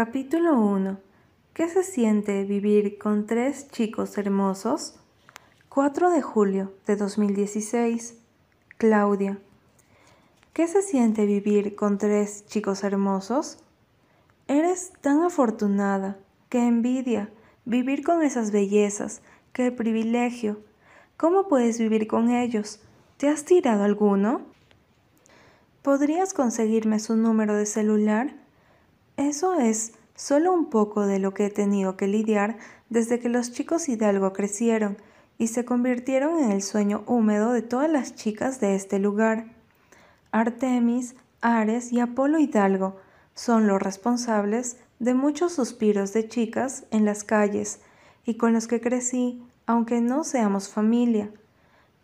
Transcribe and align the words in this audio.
Capítulo 0.00 0.60
1. 0.60 0.96
¿Qué 1.54 1.68
se 1.68 1.82
siente 1.82 2.44
vivir 2.44 2.98
con 2.98 3.26
tres 3.26 3.68
chicos 3.68 4.16
hermosos? 4.16 4.94
4 5.70 6.10
de 6.10 6.22
julio 6.22 6.72
de 6.86 6.94
2016. 6.94 8.14
Claudia. 8.76 9.40
¿Qué 10.52 10.68
se 10.68 10.82
siente 10.82 11.26
vivir 11.26 11.74
con 11.74 11.98
tres 11.98 12.46
chicos 12.46 12.84
hermosos? 12.84 13.58
Eres 14.46 14.92
tan 15.00 15.24
afortunada, 15.24 16.16
qué 16.48 16.64
envidia, 16.64 17.32
vivir 17.64 18.04
con 18.04 18.22
esas 18.22 18.52
bellezas, 18.52 19.20
qué 19.52 19.72
privilegio. 19.72 20.60
¿Cómo 21.16 21.48
puedes 21.48 21.80
vivir 21.80 22.06
con 22.06 22.30
ellos? 22.30 22.80
¿Te 23.16 23.28
has 23.28 23.44
tirado 23.44 23.82
alguno? 23.82 24.42
¿Podrías 25.82 26.34
conseguirme 26.34 27.00
su 27.00 27.16
número 27.16 27.56
de 27.56 27.66
celular? 27.66 28.47
Eso 29.18 29.54
es 29.54 29.94
solo 30.14 30.52
un 30.52 30.70
poco 30.70 31.04
de 31.04 31.18
lo 31.18 31.34
que 31.34 31.46
he 31.46 31.50
tenido 31.50 31.96
que 31.96 32.06
lidiar 32.06 32.56
desde 32.88 33.18
que 33.18 33.28
los 33.28 33.50
chicos 33.50 33.88
Hidalgo 33.88 34.32
crecieron 34.32 34.96
y 35.38 35.48
se 35.48 35.64
convirtieron 35.64 36.38
en 36.38 36.52
el 36.52 36.62
sueño 36.62 37.02
húmedo 37.04 37.50
de 37.50 37.62
todas 37.62 37.90
las 37.90 38.14
chicas 38.14 38.60
de 38.60 38.76
este 38.76 39.00
lugar. 39.00 39.46
Artemis, 40.30 41.16
Ares 41.40 41.92
y 41.92 41.98
Apolo 41.98 42.38
Hidalgo 42.38 42.94
son 43.34 43.66
los 43.66 43.82
responsables 43.82 44.76
de 45.00 45.14
muchos 45.14 45.52
suspiros 45.52 46.12
de 46.12 46.28
chicas 46.28 46.84
en 46.92 47.04
las 47.04 47.24
calles 47.24 47.80
y 48.24 48.36
con 48.36 48.52
los 48.52 48.68
que 48.68 48.80
crecí, 48.80 49.42
aunque 49.66 50.00
no 50.00 50.22
seamos 50.22 50.68
familia. 50.68 51.28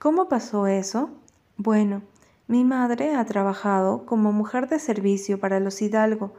¿Cómo 0.01 0.29
pasó 0.29 0.67
eso? 0.67 1.11
Bueno, 1.59 2.03
mi 2.49 2.65
madre 2.65 3.15
ha 3.15 3.25
trabajado 3.25 4.05
como 4.05 4.33
mujer 4.33 4.69
de 4.69 4.81
servicio 4.81 5.39
para 5.39 5.61
los 5.61 5.81
Hidalgo 5.81 6.35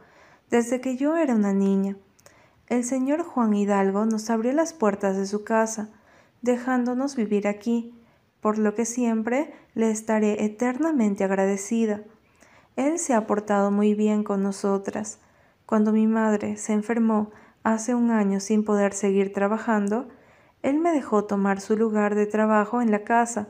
desde 0.50 0.80
que 0.80 0.96
yo 0.96 1.16
era 1.16 1.34
una 1.34 1.52
niña. 1.52 1.96
El 2.68 2.84
señor 2.84 3.22
Juan 3.22 3.54
Hidalgo 3.54 4.06
nos 4.06 4.30
abrió 4.30 4.52
las 4.52 4.72
puertas 4.72 5.16
de 5.16 5.26
su 5.26 5.44
casa, 5.44 5.90
dejándonos 6.42 7.16
vivir 7.16 7.46
aquí, 7.48 7.94
por 8.40 8.58
lo 8.58 8.74
que 8.74 8.84
siempre 8.84 9.52
le 9.74 9.90
estaré 9.90 10.44
eternamente 10.44 11.24
agradecida. 11.24 12.02
Él 12.76 12.98
se 12.98 13.14
ha 13.14 13.26
portado 13.26 13.70
muy 13.70 13.94
bien 13.94 14.22
con 14.24 14.42
nosotras. 14.42 15.18
Cuando 15.64 15.92
mi 15.92 16.06
madre 16.06 16.56
se 16.56 16.72
enfermó 16.72 17.30
hace 17.62 17.94
un 17.94 18.10
año 18.10 18.38
sin 18.38 18.64
poder 18.64 18.92
seguir 18.92 19.32
trabajando, 19.32 20.08
él 20.62 20.78
me 20.78 20.92
dejó 20.92 21.24
tomar 21.24 21.60
su 21.60 21.76
lugar 21.76 22.14
de 22.14 22.26
trabajo 22.26 22.82
en 22.82 22.90
la 22.90 23.04
casa. 23.04 23.48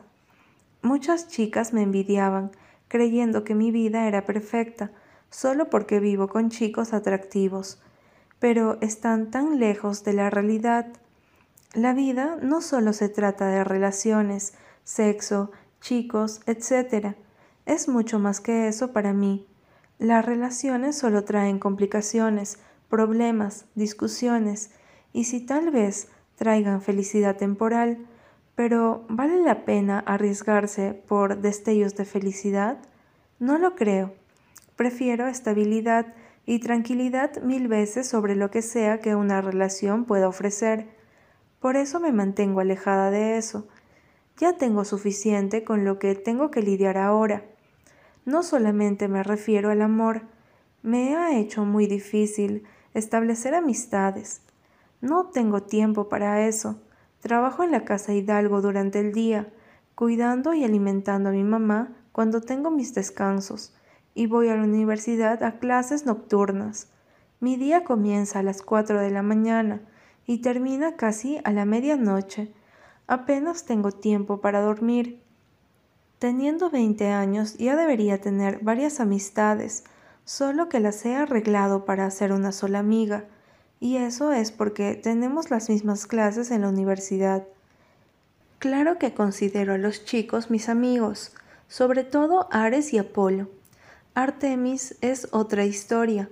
Muchas 0.82 1.28
chicas 1.28 1.72
me 1.72 1.82
envidiaban, 1.82 2.50
creyendo 2.88 3.44
que 3.44 3.54
mi 3.54 3.70
vida 3.70 4.06
era 4.06 4.24
perfecta, 4.24 4.92
solo 5.36 5.68
porque 5.68 6.00
vivo 6.00 6.28
con 6.28 6.48
chicos 6.48 6.94
atractivos, 6.94 7.78
pero 8.38 8.78
están 8.80 9.30
tan 9.30 9.58
lejos 9.58 10.02
de 10.02 10.14
la 10.14 10.30
realidad. 10.30 10.86
La 11.74 11.92
vida 11.92 12.38
no 12.40 12.62
solo 12.62 12.94
se 12.94 13.10
trata 13.10 13.46
de 13.48 13.62
relaciones, 13.62 14.54
sexo, 14.84 15.50
chicos, 15.82 16.40
etc. 16.46 17.16
Es 17.66 17.86
mucho 17.86 18.18
más 18.18 18.40
que 18.40 18.66
eso 18.66 18.94
para 18.94 19.12
mí. 19.12 19.46
Las 19.98 20.24
relaciones 20.24 20.96
solo 20.96 21.24
traen 21.24 21.58
complicaciones, 21.58 22.58
problemas, 22.88 23.66
discusiones, 23.74 24.70
y 25.12 25.24
si 25.24 25.40
tal 25.40 25.70
vez 25.70 26.08
traigan 26.36 26.80
felicidad 26.80 27.36
temporal, 27.36 27.98
pero 28.54 29.04
¿vale 29.10 29.42
la 29.42 29.66
pena 29.66 29.98
arriesgarse 29.98 30.94
por 30.94 31.42
destellos 31.42 31.94
de 31.94 32.06
felicidad? 32.06 32.78
No 33.38 33.58
lo 33.58 33.74
creo. 33.74 34.14
Prefiero 34.76 35.26
estabilidad 35.26 36.12
y 36.44 36.58
tranquilidad 36.58 37.42
mil 37.42 37.66
veces 37.66 38.06
sobre 38.06 38.36
lo 38.36 38.50
que 38.50 38.60
sea 38.60 39.00
que 39.00 39.14
una 39.14 39.40
relación 39.40 40.04
pueda 40.04 40.28
ofrecer. 40.28 40.86
Por 41.60 41.76
eso 41.76 41.98
me 41.98 42.12
mantengo 42.12 42.60
alejada 42.60 43.10
de 43.10 43.38
eso. 43.38 43.66
Ya 44.36 44.58
tengo 44.58 44.84
suficiente 44.84 45.64
con 45.64 45.86
lo 45.86 45.98
que 45.98 46.14
tengo 46.14 46.50
que 46.50 46.60
lidiar 46.60 46.98
ahora. 46.98 47.42
No 48.26 48.42
solamente 48.42 49.08
me 49.08 49.22
refiero 49.22 49.70
al 49.70 49.80
amor, 49.80 50.22
me 50.82 51.16
ha 51.16 51.38
hecho 51.38 51.64
muy 51.64 51.86
difícil 51.86 52.64
establecer 52.92 53.54
amistades. 53.54 54.42
No 55.00 55.30
tengo 55.30 55.62
tiempo 55.62 56.10
para 56.10 56.46
eso. 56.46 56.82
Trabajo 57.20 57.64
en 57.64 57.70
la 57.70 57.86
casa 57.86 58.12
Hidalgo 58.12 58.60
durante 58.60 59.00
el 59.00 59.12
día, 59.12 59.48
cuidando 59.94 60.52
y 60.52 60.64
alimentando 60.64 61.30
a 61.30 61.32
mi 61.32 61.44
mamá 61.44 61.96
cuando 62.12 62.42
tengo 62.42 62.70
mis 62.70 62.92
descansos 62.92 63.72
y 64.16 64.26
voy 64.26 64.48
a 64.48 64.56
la 64.56 64.64
universidad 64.64 65.44
a 65.44 65.58
clases 65.58 66.06
nocturnas. 66.06 66.88
Mi 67.38 67.56
día 67.56 67.84
comienza 67.84 68.38
a 68.38 68.42
las 68.42 68.62
cuatro 68.62 68.98
de 68.98 69.10
la 69.10 69.22
mañana 69.22 69.82
y 70.26 70.38
termina 70.38 70.96
casi 70.96 71.38
a 71.44 71.52
la 71.52 71.66
medianoche. 71.66 72.50
Apenas 73.06 73.66
tengo 73.66 73.92
tiempo 73.92 74.40
para 74.40 74.62
dormir. 74.62 75.20
Teniendo 76.18 76.70
veinte 76.70 77.10
años 77.10 77.58
ya 77.58 77.76
debería 77.76 78.18
tener 78.18 78.60
varias 78.62 79.00
amistades, 79.00 79.84
solo 80.24 80.70
que 80.70 80.80
las 80.80 81.04
he 81.04 81.14
arreglado 81.14 81.84
para 81.84 82.06
hacer 82.06 82.32
una 82.32 82.52
sola 82.52 82.78
amiga, 82.78 83.26
y 83.80 83.98
eso 83.98 84.32
es 84.32 84.50
porque 84.50 84.94
tenemos 84.94 85.50
las 85.50 85.68
mismas 85.68 86.06
clases 86.06 86.50
en 86.50 86.62
la 86.62 86.70
universidad. 86.70 87.46
Claro 88.58 88.98
que 88.98 89.12
considero 89.12 89.74
a 89.74 89.78
los 89.78 90.06
chicos 90.06 90.50
mis 90.50 90.70
amigos, 90.70 91.34
sobre 91.68 92.02
todo 92.02 92.48
Ares 92.50 92.94
y 92.94 92.98
Apolo, 92.98 93.50
Artemis 94.18 94.96
es 95.02 95.28
otra 95.30 95.66
historia. 95.66 96.30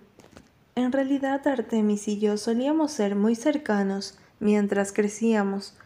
En 0.75 0.91
realidad 0.91 1.47
Artemis 1.47 2.09
y 2.09 2.19
yo 2.19 2.39
solíamos 2.39 2.93
ser 2.93 3.15
muy 3.15 3.34
cercanos 3.34 4.17
mientras 4.41 4.91
crecíamos, 4.91 5.77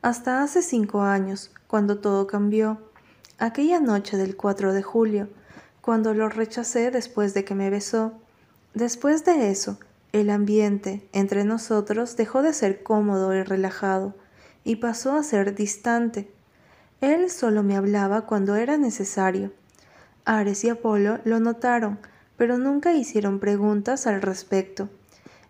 hasta 0.00 0.44
hace 0.44 0.62
cinco 0.62 1.02
años, 1.02 1.50
cuando 1.66 1.98
todo 1.98 2.28
cambió. 2.28 2.78
Aquella 3.38 3.80
noche 3.80 4.16
del 4.16 4.36
4 4.36 4.72
de 4.72 4.84
julio, 4.84 5.28
cuando 5.80 6.14
lo 6.14 6.28
rechacé 6.28 6.92
después 6.92 7.34
de 7.34 7.44
que 7.44 7.56
me 7.56 7.70
besó. 7.70 8.12
Después 8.74 9.24
de 9.24 9.50
eso, 9.50 9.80
el 10.12 10.30
ambiente 10.30 11.08
entre 11.12 11.42
nosotros 11.42 12.14
dejó 12.14 12.42
de 12.42 12.52
ser 12.52 12.84
cómodo 12.84 13.34
y 13.34 13.42
relajado, 13.42 14.14
y 14.62 14.76
pasó 14.76 15.16
a 15.16 15.24
ser 15.24 15.56
distante. 15.56 16.30
Él 17.00 17.30
solo 17.30 17.64
me 17.64 17.76
hablaba 17.76 18.26
cuando 18.26 18.54
era 18.54 18.78
necesario, 18.78 19.50
Ares 20.28 20.62
y 20.64 20.68
Apolo 20.68 21.20
lo 21.24 21.40
notaron, 21.40 21.98
pero 22.36 22.58
nunca 22.58 22.92
hicieron 22.92 23.40
preguntas 23.40 24.06
al 24.06 24.20
respecto. 24.20 24.90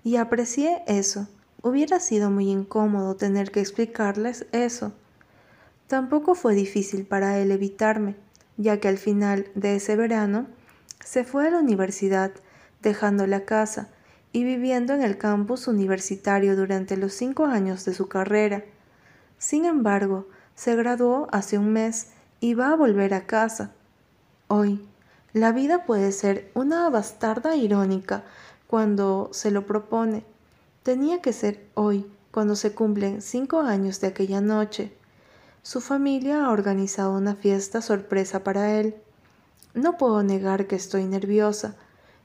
Y 0.04 0.16
aprecié 0.16 0.84
eso. 0.86 1.26
Hubiera 1.62 1.98
sido 1.98 2.30
muy 2.30 2.48
incómodo 2.48 3.16
tener 3.16 3.50
que 3.50 3.58
explicarles 3.58 4.46
eso. 4.52 4.92
Tampoco 5.88 6.36
fue 6.36 6.54
difícil 6.54 7.04
para 7.06 7.38
él 7.38 7.50
evitarme, 7.50 8.14
ya 8.56 8.78
que 8.78 8.86
al 8.86 8.98
final 8.98 9.48
de 9.56 9.74
ese 9.74 9.96
verano 9.96 10.46
se 11.04 11.24
fue 11.24 11.48
a 11.48 11.50
la 11.50 11.58
universidad, 11.58 12.30
dejando 12.80 13.26
la 13.26 13.44
casa 13.44 13.88
y 14.32 14.44
viviendo 14.44 14.94
en 14.94 15.02
el 15.02 15.18
campus 15.18 15.66
universitario 15.66 16.54
durante 16.54 16.96
los 16.96 17.14
cinco 17.14 17.46
años 17.46 17.84
de 17.84 17.94
su 17.94 18.06
carrera. 18.06 18.64
Sin 19.38 19.64
embargo, 19.64 20.28
se 20.54 20.76
graduó 20.76 21.26
hace 21.32 21.58
un 21.58 21.72
mes 21.72 22.10
y 22.38 22.54
va 22.54 22.70
a 22.70 22.76
volver 22.76 23.12
a 23.14 23.26
casa, 23.26 23.72
Hoy, 24.50 24.88
la 25.34 25.52
vida 25.52 25.84
puede 25.84 26.10
ser 26.10 26.50
una 26.54 26.88
bastarda 26.88 27.54
irónica 27.54 28.24
cuando 28.66 29.28
se 29.30 29.50
lo 29.50 29.66
propone. 29.66 30.24
Tenía 30.82 31.20
que 31.20 31.34
ser 31.34 31.68
hoy, 31.74 32.10
cuando 32.30 32.56
se 32.56 32.72
cumplen 32.72 33.20
cinco 33.20 33.60
años 33.60 34.00
de 34.00 34.06
aquella 34.06 34.40
noche. 34.40 34.96
Su 35.62 35.82
familia 35.82 36.46
ha 36.46 36.50
organizado 36.50 37.12
una 37.12 37.34
fiesta 37.34 37.82
sorpresa 37.82 38.42
para 38.42 38.80
él. 38.80 38.96
No 39.74 39.98
puedo 39.98 40.22
negar 40.22 40.66
que 40.66 40.76
estoy 40.76 41.04
nerviosa. 41.04 41.76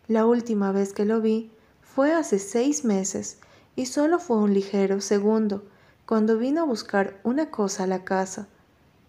La 0.07 0.25
última 0.25 0.71
vez 0.71 0.93
que 0.93 1.03
lo 1.03 1.19
vi 1.19 1.51
fue 1.81 2.13
hace 2.13 2.39
seis 2.39 2.85
meses 2.85 3.39
y 3.75 3.87
solo 3.87 4.17
fue 4.19 4.37
un 4.37 4.53
ligero 4.53 5.01
segundo, 5.01 5.65
cuando 6.05 6.37
vino 6.37 6.61
a 6.61 6.65
buscar 6.65 7.19
una 7.23 7.51
cosa 7.51 7.83
a 7.83 7.87
la 7.87 8.05
casa. 8.05 8.47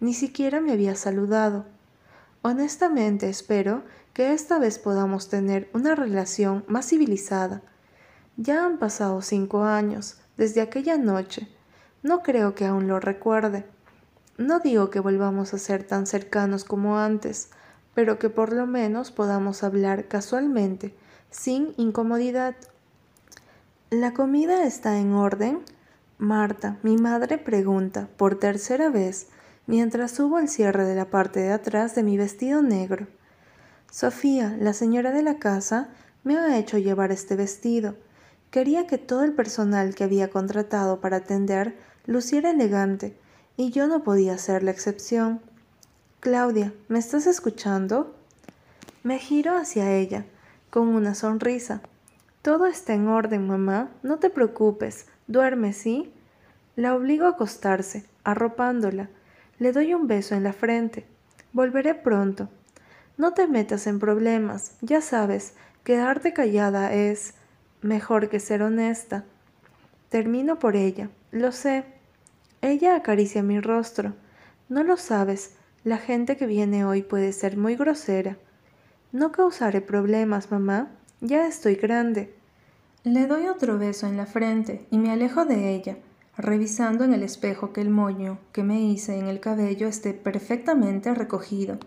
Ni 0.01 0.13
siquiera 0.13 0.59
me 0.59 0.73
había 0.73 0.95
saludado. 0.95 1.65
Honestamente 2.47 3.27
espero 3.27 3.81
que 4.13 4.31
esta 4.31 4.59
vez 4.59 4.77
podamos 4.77 5.29
tener 5.29 5.67
una 5.73 5.95
relación 5.95 6.63
más 6.67 6.87
civilizada. 6.87 7.63
Ya 8.37 8.67
han 8.67 8.77
pasado 8.77 9.23
cinco 9.23 9.63
años 9.63 10.19
desde 10.37 10.61
aquella 10.61 10.95
noche. 10.99 11.47
No 12.03 12.21
creo 12.21 12.53
que 12.53 12.67
aún 12.67 12.87
lo 12.87 12.99
recuerde. 12.99 13.65
No 14.37 14.59
digo 14.59 14.91
que 14.91 14.99
volvamos 14.99 15.55
a 15.55 15.57
ser 15.57 15.85
tan 15.85 16.05
cercanos 16.05 16.65
como 16.65 16.99
antes, 16.99 17.49
pero 17.95 18.19
que 18.19 18.29
por 18.29 18.53
lo 18.53 18.67
menos 18.67 19.09
podamos 19.09 19.63
hablar 19.63 20.07
casualmente, 20.07 20.95
sin 21.31 21.73
incomodidad. 21.77 22.55
¿La 23.89 24.13
comida 24.13 24.65
está 24.65 24.99
en 24.99 25.13
orden? 25.13 25.61
Marta, 26.19 26.77
mi 26.83 26.95
madre, 26.97 27.39
pregunta 27.39 28.07
por 28.17 28.35
tercera 28.35 28.89
vez 28.89 29.29
mientras 29.67 30.11
subo 30.11 30.39
el 30.39 30.49
cierre 30.49 30.85
de 30.85 30.95
la 30.95 31.09
parte 31.09 31.39
de 31.39 31.51
atrás 31.51 31.95
de 31.95 32.03
mi 32.03 32.17
vestido 32.17 32.61
negro. 32.61 33.07
Sofía, 33.91 34.55
la 34.59 34.73
señora 34.73 35.11
de 35.11 35.23
la 35.23 35.39
casa, 35.39 35.89
me 36.23 36.37
ha 36.37 36.57
hecho 36.57 36.77
llevar 36.77 37.11
este 37.11 37.35
vestido, 37.35 37.95
Quería 38.55 38.87
que 38.87 38.97
todo 38.97 39.25
el 39.25 39.33
personal 39.33 39.95
que 39.95 40.05
había 40.05 40.29
contratado 40.29 41.01
para 41.01 41.17
atender 41.17 41.75
luciera 42.05 42.51
elegante, 42.51 43.17
y 43.57 43.71
yo 43.71 43.85
no 43.87 44.01
podía 44.01 44.37
ser 44.37 44.63
la 44.63 44.71
excepción. 44.71 45.41
Claudia, 46.21 46.71
¿me 46.87 46.97
estás 46.97 47.27
escuchando? 47.27 48.15
Me 49.03 49.19
giro 49.19 49.57
hacia 49.57 49.91
ella, 49.91 50.23
con 50.69 50.87
una 50.87 51.15
sonrisa. 51.15 51.81
Todo 52.41 52.65
está 52.65 52.93
en 52.93 53.09
orden, 53.09 53.45
mamá. 53.45 53.89
No 54.03 54.19
te 54.19 54.29
preocupes. 54.29 55.07
Duerme, 55.27 55.73
¿sí? 55.73 56.13
La 56.77 56.95
obligo 56.95 57.25
a 57.25 57.31
acostarse, 57.31 58.05
arropándola. 58.23 59.09
Le 59.57 59.71
doy 59.71 59.93
un 59.93 60.07
beso 60.07 60.35
en 60.35 60.43
la 60.43 60.51
frente. 60.51 61.05
Volveré 61.53 61.95
pronto. 61.95 62.49
No 63.17 63.33
te 63.33 63.47
metas 63.47 63.87
en 63.87 63.99
problemas. 63.99 64.75
Ya 64.81 64.99
sabes, 64.99 65.53
quedarte 65.85 66.33
callada 66.33 66.93
es 66.93 67.35
mejor 67.81 68.27
que 68.27 68.41
ser 68.41 68.61
honesta. 68.61 69.23
Termino 70.09 70.59
por 70.59 70.75
ella. 70.75 71.09
Lo 71.31 71.53
sé. 71.53 71.85
Ella 72.61 72.97
acaricia 72.97 73.43
mi 73.43 73.61
rostro. 73.61 74.13
No 74.67 74.83
lo 74.83 74.97
sabes. 74.97 75.55
La 75.85 75.99
gente 75.99 76.35
que 76.35 76.47
viene 76.47 76.83
hoy 76.83 77.01
puede 77.01 77.31
ser 77.31 77.55
muy 77.55 77.77
grosera. 77.77 78.37
No 79.13 79.31
causaré 79.31 79.79
problemas, 79.79 80.51
mamá. 80.51 80.91
Ya 81.21 81.47
estoy 81.47 81.75
grande. 81.75 82.35
Le 83.03 83.25
doy 83.25 83.47
otro 83.47 83.77
beso 83.77 84.05
en 84.05 84.17
la 84.17 84.25
frente 84.25 84.85
y 84.91 84.97
me 84.97 85.11
alejo 85.11 85.45
de 85.45 85.73
ella 85.73 85.97
revisando 86.37 87.03
en 87.03 87.13
el 87.13 87.23
espejo 87.23 87.71
que 87.71 87.81
el 87.81 87.89
moño 87.89 88.39
que 88.51 88.63
me 88.63 88.81
hice 88.81 89.17
en 89.17 89.27
el 89.27 89.39
cabello 89.39 89.87
esté 89.87 90.13
perfectamente 90.13 91.13
recogido, 91.13 91.77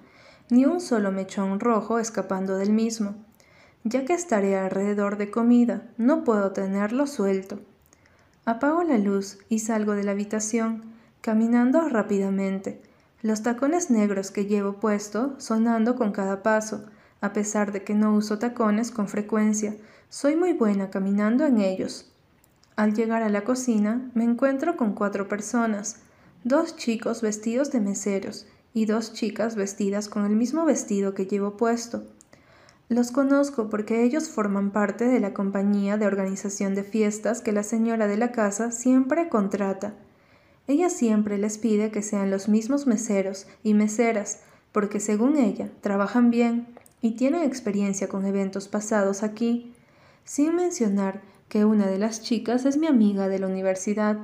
ni 0.51 0.65
un 0.65 0.81
solo 0.81 1.13
mechón 1.13 1.61
rojo 1.61 1.99
escapando 1.99 2.57
del 2.57 2.71
mismo. 2.73 3.15
Ya 3.85 4.05
que 4.05 4.15
estaré 4.15 4.57
alrededor 4.57 5.17
de 5.19 5.31
comida, 5.31 5.83
no 5.97 6.25
puedo 6.25 6.53
tenerlo 6.53 7.07
suelto. 7.07 7.61
Apago 8.45 8.83
la 8.83 8.99
luz 8.99 9.39
y 9.49 9.61
salgo 9.61 9.93
de 9.93 10.05
la 10.05 10.13
habitación, 10.13 10.85
caminando 11.21 11.89
rápidamente, 11.89 12.81
los 13.21 13.43
tacones 13.43 13.91
negros 13.91 14.31
que 14.31 14.47
llevo 14.47 14.75
puesto 14.75 15.35
sonando 15.39 15.97
con 15.97 16.13
cada 16.13 16.43
paso, 16.43 16.87
a 17.21 17.33
pesar 17.33 17.73
de 17.73 17.83
que 17.83 17.95
no 17.95 18.15
uso 18.15 18.39
tacones 18.39 18.91
con 18.91 19.09
frecuencia, 19.09 19.77
soy 20.09 20.37
muy 20.37 20.53
buena 20.53 20.89
caminando 20.91 21.45
en 21.45 21.59
ellos. 21.59 22.13
Al 22.79 22.95
llegar 22.95 23.25
a 23.25 23.29
la 23.29 23.43
cocina 23.43 24.09
me 24.15 24.23
encuentro 24.23 24.77
con 24.77 24.93
cuatro 24.93 25.27
personas, 25.27 25.97
dos 26.45 26.77
chicos 26.77 27.23
vestidos 27.23 27.73
de 27.73 27.81
meseros 27.81 28.47
y 28.73 28.87
dos 28.87 29.13
chicas 29.13 29.57
vestidas 29.57 30.09
con 30.09 30.25
el 30.25 30.37
mismo 30.37 30.65
vestido 30.65 31.13
que 31.13 31.27
llevo 31.27 31.57
puesto. 31.57 32.05
Los 32.89 33.11
conozco 33.11 33.69
porque 33.69 34.05
ellos 34.05 34.29
forman 34.29 34.71
parte 34.71 35.07
de 35.07 35.19
la 35.19 35.35
compañía 35.35 35.97
de 35.97 36.07
organización 36.07 36.77
de 36.77 36.85
fiestas 36.85 37.41
que 37.41 37.51
la 37.51 37.65
señora 37.65 38.07
de 38.07 38.17
la 38.17 38.31
casa 38.31 38.71
siempre 38.71 39.29
contrata. 39.29 39.95
Ella 40.69 40.89
siempre 40.89 41.37
les 41.37 41.59
pide 41.59 41.91
que 41.91 42.03
sean 42.03 42.31
los 42.31 42.49
mismos 42.49 42.87
meseros 42.87 43.49
y 43.65 43.75
meseras, 43.75 44.43
porque 44.71 45.01
según 45.01 45.37
ella 45.37 45.69
trabajan 45.81 46.31
bien 46.31 46.69
y 47.01 47.17
tienen 47.17 47.43
experiencia 47.43 48.09
con 48.09 48.25
eventos 48.25 48.69
pasados 48.69 49.25
aquí, 49.25 49.75
sin 50.23 50.55
mencionar 50.55 51.23
que 51.49 51.65
una 51.65 51.87
de 51.87 51.99
las 51.99 52.23
chicas 52.23 52.65
es 52.65 52.77
mi 52.77 52.87
amiga 52.87 53.29
de 53.29 53.39
la 53.39 53.47
universidad. 53.47 54.19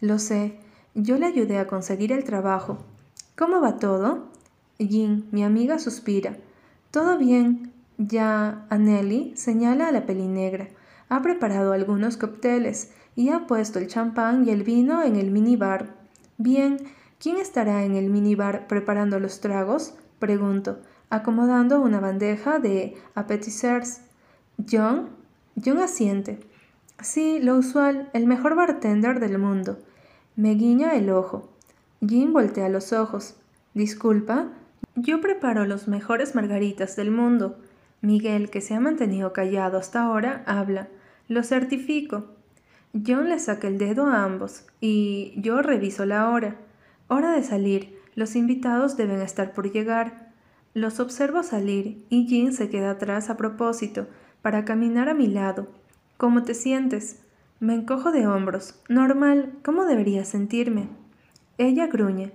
Lo 0.00 0.18
sé, 0.18 0.58
yo 0.94 1.18
le 1.18 1.26
ayudé 1.26 1.58
a 1.58 1.66
conseguir 1.66 2.12
el 2.12 2.24
trabajo. 2.24 2.78
¿Cómo 3.36 3.60
va 3.60 3.78
todo? 3.78 4.28
Jean, 4.78 5.26
mi 5.30 5.44
amiga, 5.44 5.78
suspira. 5.78 6.36
Todo 6.90 7.18
bien. 7.18 7.72
Ya 7.98 8.66
Anneli 8.68 9.32
señala 9.36 9.88
a 9.88 9.92
la 9.92 10.04
pelinegra. 10.04 10.68
Ha 11.08 11.22
preparado 11.22 11.72
algunos 11.72 12.16
cócteles 12.16 12.92
y 13.14 13.30
ha 13.30 13.46
puesto 13.46 13.78
el 13.78 13.86
champán 13.86 14.46
y 14.46 14.50
el 14.50 14.64
vino 14.64 15.02
en 15.02 15.16
el 15.16 15.30
minibar. 15.30 15.94
Bien, 16.36 16.78
¿quién 17.18 17.36
estará 17.36 17.84
en 17.84 17.94
el 17.94 18.10
minibar 18.10 18.66
preparando 18.66 19.18
los 19.18 19.40
tragos? 19.40 19.94
Pregunto, 20.18 20.78
acomodando 21.08 21.80
una 21.80 22.00
bandeja 22.00 22.58
de 22.58 22.96
appetizers. 23.14 24.00
John. 24.70 25.10
John 25.62 25.78
asiente. 25.78 26.40
Sí, 27.00 27.40
lo 27.40 27.56
usual, 27.56 28.08
el 28.14 28.26
mejor 28.26 28.54
bartender 28.54 29.20
del 29.20 29.38
mundo. 29.38 29.78
Me 30.34 30.54
guiña 30.54 30.94
el 30.94 31.10
ojo. 31.10 31.48
Jim 32.06 32.32
voltea 32.32 32.68
los 32.68 32.92
ojos. 32.92 33.36
Disculpa, 33.74 34.48
yo 34.94 35.20
preparo 35.20 35.66
los 35.66 35.88
mejores 35.88 36.34
margaritas 36.34 36.96
del 36.96 37.10
mundo. 37.10 37.58
Miguel, 38.00 38.48
que 38.48 38.62
se 38.62 38.74
ha 38.74 38.80
mantenido 38.80 39.34
callado 39.34 39.76
hasta 39.78 40.02
ahora, 40.02 40.42
habla. 40.46 40.88
Lo 41.28 41.42
certifico. 41.42 42.24
John 43.06 43.28
le 43.28 43.38
saca 43.38 43.68
el 43.68 43.76
dedo 43.76 44.06
a 44.06 44.24
ambos 44.24 44.64
y 44.80 45.34
yo 45.36 45.60
reviso 45.60 46.06
la 46.06 46.30
hora. 46.30 46.56
Hora 47.08 47.32
de 47.32 47.42
salir. 47.42 47.98
Los 48.14 48.36
invitados 48.36 48.96
deben 48.96 49.20
estar 49.20 49.52
por 49.52 49.70
llegar. 49.70 50.32
Los 50.72 50.98
observo 50.98 51.42
salir 51.42 52.06
y 52.08 52.26
Jim 52.26 52.52
se 52.52 52.70
queda 52.70 52.92
atrás 52.92 53.28
a 53.28 53.36
propósito, 53.36 54.06
para 54.40 54.64
caminar 54.64 55.08
a 55.08 55.14
mi 55.14 55.26
lado, 55.26 55.68
¿Cómo 56.16 56.44
te 56.44 56.54
sientes? 56.54 57.20
Me 57.60 57.74
encojo 57.74 58.10
de 58.10 58.26
hombros. 58.26 58.74
Normal, 58.88 59.52
¿cómo 59.62 59.84
debería 59.84 60.24
sentirme? 60.24 60.88
Ella 61.58 61.88
gruñe. 61.88 62.32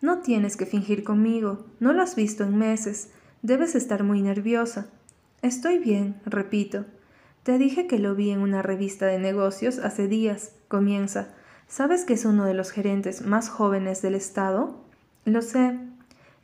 No 0.00 0.18
tienes 0.20 0.56
que 0.56 0.66
fingir 0.66 1.02
conmigo. 1.02 1.66
No 1.80 1.92
lo 1.92 2.02
has 2.02 2.14
visto 2.14 2.44
en 2.44 2.56
meses. 2.56 3.10
Debes 3.42 3.74
estar 3.74 4.04
muy 4.04 4.22
nerviosa. 4.22 4.86
Estoy 5.42 5.78
bien, 5.78 6.20
repito. 6.24 6.84
Te 7.42 7.58
dije 7.58 7.88
que 7.88 7.98
lo 7.98 8.14
vi 8.14 8.30
en 8.30 8.38
una 8.38 8.62
revista 8.62 9.06
de 9.06 9.18
negocios 9.18 9.78
hace 9.78 10.06
días. 10.06 10.52
Comienza. 10.68 11.34
¿Sabes 11.66 12.04
que 12.04 12.14
es 12.14 12.24
uno 12.24 12.44
de 12.44 12.54
los 12.54 12.70
gerentes 12.70 13.26
más 13.26 13.48
jóvenes 13.48 14.00
del 14.00 14.14
estado? 14.14 14.80
Lo 15.24 15.42
sé. 15.42 15.76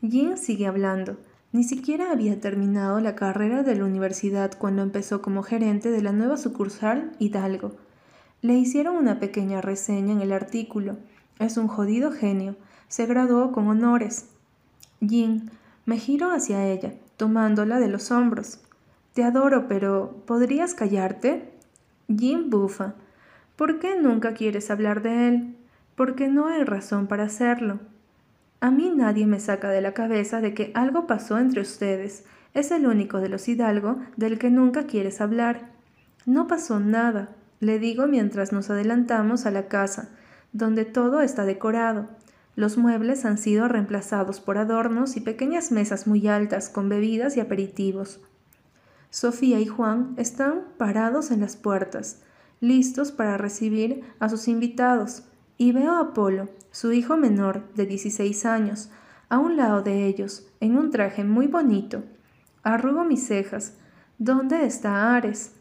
Jean 0.03 0.39
sigue 0.39 0.67
hablando. 0.67 1.19
Ni 1.53 1.65
siquiera 1.65 2.13
había 2.13 2.41
terminado 2.41 3.01
la 3.01 3.17
carrera 3.17 3.65
de 3.65 3.75
la 3.75 3.85
universidad 3.85 4.53
cuando 4.57 4.83
empezó 4.83 5.21
como 5.21 5.43
gerente 5.43 5.91
de 5.91 6.01
la 6.01 6.13
nueva 6.13 6.37
sucursal 6.37 7.11
Hidalgo. 7.19 7.73
Le 8.41 8.55
hicieron 8.55 8.97
una 8.97 9.19
pequeña 9.19 9.61
reseña 9.61 10.13
en 10.13 10.21
el 10.21 10.33
artículo. 10.33 10.97
Es 11.41 11.57
un 11.57 11.67
jodido 11.67 12.13
genio. 12.13 12.55
Se 12.87 13.07
graduó 13.07 13.51
con 13.51 13.67
honores. 13.67 14.27
Jean, 15.01 15.51
me 15.87 15.99
giro 15.99 16.31
hacia 16.31 16.69
ella, 16.69 16.95
tomándola 17.17 17.81
de 17.81 17.89
los 17.89 18.13
hombros. 18.13 18.61
Te 19.15 19.25
adoro, 19.25 19.67
pero 19.67 20.23
¿podrías 20.27 20.75
callarte? 20.75 21.53
Jean 22.07 22.49
bufa. 22.49 22.95
¿Por 23.57 23.81
qué 23.81 24.01
nunca 24.01 24.35
quieres 24.35 24.71
hablar 24.71 25.03
de 25.03 25.29
él? 25.29 25.57
Porque 25.97 26.29
no 26.29 26.47
hay 26.47 26.63
razón 26.63 27.09
para 27.09 27.25
hacerlo. 27.25 27.81
A 28.61 28.71
mí 28.71 28.93
nadie 28.95 29.27
me 29.27 29.41
saca 29.41 29.71
de 29.71 29.81
la 29.81 29.95
cabeza 29.95 30.43
de 30.43 30.53
que 30.53 30.71
algo 30.75 31.07
pasó 31.07 31.39
entre 31.39 31.63
ustedes. 31.63 32.25
Es 32.53 32.71
el 32.71 32.87
único 32.87 33.21
de 33.21 33.31
los 33.31 33.49
Hidalgo 33.49 33.99
del 34.17 34.39
que 34.39 34.51
nunca 34.51 34.85
quieres 34.85 35.23
hablar. 35.23 35.71
No 36.27 36.47
pasó 36.47 36.79
nada, 36.79 37.31
le 37.61 37.79
digo 37.79 38.07
mientras 38.07 38.53
nos 38.53 38.69
adelantamos 38.69 39.47
a 39.47 39.51
la 39.51 39.69
casa, 39.69 40.11
donde 40.53 40.85
todo 40.85 41.23
está 41.23 41.45
decorado. 41.45 42.09
Los 42.55 42.77
muebles 42.77 43.25
han 43.25 43.39
sido 43.39 43.67
reemplazados 43.69 44.41
por 44.41 44.59
adornos 44.59 45.17
y 45.17 45.21
pequeñas 45.21 45.73
mesas 45.73 46.07
muy 46.07 46.29
altas 46.29 46.69
con 46.69 46.91
bebidas 46.91 47.39
y 47.39 47.41
aperitivos. 47.41 48.21
Sofía 49.09 49.59
y 49.61 49.67
Juan 49.67 50.15
están 50.19 50.65
parados 50.77 51.31
en 51.31 51.41
las 51.41 51.57
puertas, 51.57 52.23
listos 52.61 53.11
para 53.11 53.39
recibir 53.39 54.03
a 54.19 54.29
sus 54.29 54.49
invitados, 54.49 55.25
y 55.61 55.73
veo 55.73 55.93
a 55.93 56.01
Apolo, 56.01 56.49
su 56.71 56.91
hijo 56.91 57.19
menor, 57.19 57.69
de 57.75 57.85
16 57.85 58.47
años, 58.47 58.89
a 59.29 59.39
un 59.39 59.59
lado 59.59 59.83
de 59.83 60.07
ellos, 60.07 60.47
en 60.59 60.75
un 60.79 60.91
traje 60.91 61.23
muy 61.23 61.49
bonito. 61.49 62.03
Arrugo 62.63 63.05
mis 63.05 63.27
cejas. 63.27 63.75
¿Dónde 64.17 64.65
está 64.65 65.15
Ares? 65.15 65.53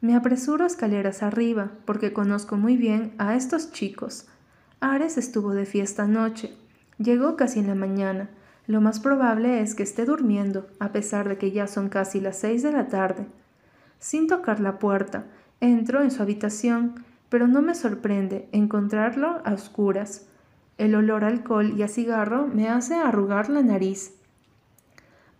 Me 0.00 0.16
apresuro 0.16 0.66
escaleras 0.66 1.22
arriba, 1.22 1.70
porque 1.84 2.12
conozco 2.12 2.56
muy 2.56 2.76
bien 2.76 3.14
a 3.16 3.36
estos 3.36 3.70
chicos. 3.70 4.26
Ares 4.80 5.18
estuvo 5.18 5.52
de 5.52 5.66
fiesta 5.66 6.02
anoche. 6.02 6.56
Llegó 6.98 7.36
casi 7.36 7.60
en 7.60 7.68
la 7.68 7.76
mañana. 7.76 8.30
Lo 8.66 8.80
más 8.80 8.98
probable 8.98 9.60
es 9.60 9.76
que 9.76 9.84
esté 9.84 10.04
durmiendo, 10.04 10.66
a 10.80 10.90
pesar 10.90 11.28
de 11.28 11.38
que 11.38 11.52
ya 11.52 11.68
son 11.68 11.90
casi 11.90 12.18
las 12.18 12.38
seis 12.40 12.64
de 12.64 12.72
la 12.72 12.88
tarde. 12.88 13.28
Sin 14.00 14.26
tocar 14.26 14.58
la 14.58 14.80
puerta, 14.80 15.26
entro 15.60 16.02
en 16.02 16.10
su 16.10 16.22
habitación 16.22 17.04
pero 17.34 17.48
no 17.48 17.62
me 17.62 17.74
sorprende 17.74 18.48
encontrarlo 18.52 19.42
a 19.44 19.54
oscuras. 19.54 20.28
El 20.78 20.94
olor 20.94 21.24
a 21.24 21.26
alcohol 21.26 21.74
y 21.76 21.82
a 21.82 21.88
cigarro 21.88 22.46
me 22.46 22.68
hace 22.68 22.94
arrugar 22.94 23.50
la 23.50 23.60
nariz. 23.60 24.12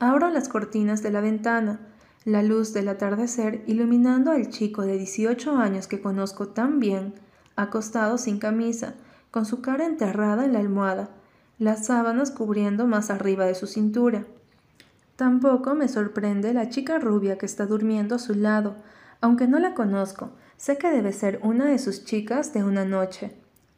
Abro 0.00 0.28
las 0.30 0.48
cortinas 0.48 1.04
de 1.04 1.12
la 1.12 1.20
ventana, 1.20 1.78
la 2.24 2.42
luz 2.42 2.72
del 2.72 2.88
atardecer 2.88 3.62
iluminando 3.68 4.32
al 4.32 4.48
chico 4.48 4.82
de 4.82 4.98
18 4.98 5.56
años 5.56 5.86
que 5.86 6.00
conozco 6.00 6.48
tan 6.48 6.80
bien, 6.80 7.14
acostado 7.54 8.18
sin 8.18 8.40
camisa, 8.40 8.94
con 9.30 9.46
su 9.46 9.62
cara 9.62 9.86
enterrada 9.86 10.44
en 10.44 10.54
la 10.54 10.58
almohada, 10.58 11.10
las 11.60 11.86
sábanas 11.86 12.32
cubriendo 12.32 12.88
más 12.88 13.08
arriba 13.08 13.46
de 13.46 13.54
su 13.54 13.68
cintura. 13.68 14.24
Tampoco 15.14 15.76
me 15.76 15.86
sorprende 15.86 16.54
la 16.54 16.70
chica 16.70 16.98
rubia 16.98 17.38
que 17.38 17.46
está 17.46 17.66
durmiendo 17.66 18.16
a 18.16 18.18
su 18.18 18.34
lado, 18.34 18.74
aunque 19.20 19.46
no 19.46 19.60
la 19.60 19.74
conozco, 19.74 20.32
Sé 20.56 20.78
que 20.78 20.90
debe 20.90 21.12
ser 21.12 21.40
una 21.42 21.66
de 21.66 21.78
sus 21.78 22.04
chicas 22.04 22.52
de 22.52 22.64
una 22.64 22.84
noche. 22.84 23.32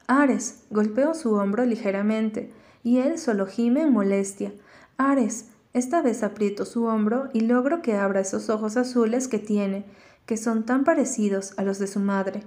Ares, 0.06 0.64
golpeo 0.70 1.14
su 1.14 1.34
hombro 1.34 1.64
ligeramente, 1.64 2.52
y 2.82 2.98
él 2.98 3.18
solo 3.18 3.46
gime 3.46 3.82
en 3.82 3.92
molestia. 3.92 4.52
Ares, 4.96 5.46
esta 5.72 6.00
vez 6.00 6.22
aprieto 6.22 6.64
su 6.64 6.84
hombro 6.84 7.28
y 7.32 7.40
logro 7.40 7.82
que 7.82 7.96
abra 7.96 8.20
esos 8.20 8.48
ojos 8.48 8.76
azules 8.76 9.28
que 9.28 9.38
tiene, 9.38 9.84
que 10.24 10.36
son 10.36 10.64
tan 10.64 10.84
parecidos 10.84 11.52
a 11.58 11.62
los 11.62 11.78
de 11.78 11.86
su 11.86 12.00
madre. 12.00 12.42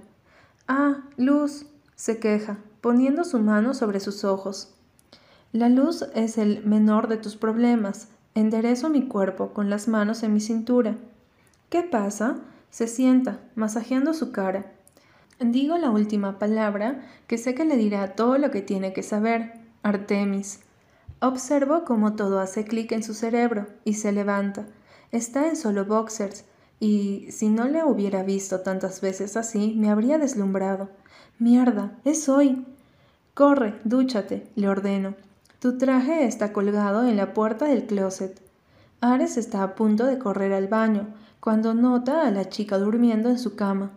Ah, 0.66 1.04
Luz, 1.16 1.66
se 1.94 2.18
queja, 2.18 2.58
poniendo 2.80 3.24
su 3.24 3.38
mano 3.38 3.74
sobre 3.74 4.00
sus 4.00 4.24
ojos. 4.24 4.74
La 5.52 5.68
luz 5.68 6.06
es 6.14 6.38
el 6.38 6.64
menor 6.64 7.08
de 7.08 7.16
tus 7.16 7.36
problemas. 7.36 8.08
Enderezo 8.34 8.88
mi 8.88 9.06
cuerpo 9.08 9.52
con 9.52 9.68
las 9.68 9.88
manos 9.88 10.22
en 10.22 10.32
mi 10.32 10.40
cintura. 10.40 10.96
¿Qué 11.68 11.82
pasa? 11.82 12.38
Se 12.70 12.86
sienta, 12.86 13.40
masajeando 13.54 14.14
su 14.14 14.32
cara. 14.32 14.72
Digo 15.40 15.78
la 15.78 15.90
última 15.90 16.38
palabra, 16.38 17.00
que 17.26 17.38
sé 17.38 17.54
que 17.54 17.64
le 17.64 17.76
dirá 17.76 18.14
todo 18.14 18.38
lo 18.38 18.50
que 18.50 18.62
tiene 18.62 18.92
que 18.92 19.02
saber. 19.02 19.52
Artemis. 19.82 20.60
Observo 21.20 21.84
cómo 21.84 22.14
todo 22.14 22.40
hace 22.40 22.64
clic 22.64 22.92
en 22.92 23.02
su 23.02 23.14
cerebro 23.14 23.66
y 23.84 23.94
se 23.94 24.12
levanta. 24.12 24.66
Está 25.10 25.48
en 25.48 25.56
solo 25.56 25.84
boxers, 25.84 26.44
y 26.78 27.26
si 27.30 27.48
no 27.48 27.66
le 27.66 27.84
hubiera 27.84 28.22
visto 28.22 28.60
tantas 28.60 29.00
veces 29.00 29.36
así, 29.36 29.74
me 29.76 29.90
habría 29.90 30.18
deslumbrado. 30.18 30.88
Mierda, 31.38 31.98
es 32.04 32.28
hoy. 32.28 32.66
Corre, 33.34 33.78
dúchate, 33.84 34.46
le 34.54 34.68
ordeno. 34.68 35.14
Tu 35.58 35.76
traje 35.76 36.24
está 36.26 36.52
colgado 36.52 37.06
en 37.06 37.16
la 37.16 37.34
puerta 37.34 37.66
del 37.66 37.86
closet. 37.86 38.40
Ares 39.02 39.36
está 39.36 39.62
a 39.62 39.74
punto 39.74 40.06
de 40.06 40.18
correr 40.18 40.52
al 40.54 40.68
baño, 40.68 41.08
cuando 41.40 41.72
nota 41.72 42.26
a 42.26 42.30
la 42.30 42.48
chica 42.48 42.78
durmiendo 42.78 43.30
en 43.30 43.38
su 43.38 43.56
cama. 43.56 43.90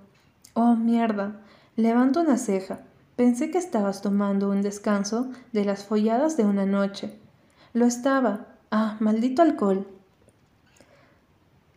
Oh, 0.53 0.75
mierda. 0.75 1.41
Levanto 1.75 2.21
una 2.21 2.37
ceja. 2.37 2.79
Pensé 3.15 3.51
que 3.51 3.57
estabas 3.57 4.01
tomando 4.01 4.49
un 4.49 4.61
descanso 4.61 5.29
de 5.51 5.65
las 5.65 5.83
folladas 5.83 6.37
de 6.37 6.45
una 6.45 6.65
noche. 6.65 7.19
Lo 7.73 7.85
estaba. 7.85 8.47
Ah, 8.71 8.97
maldito 8.99 9.41
alcohol. 9.41 9.85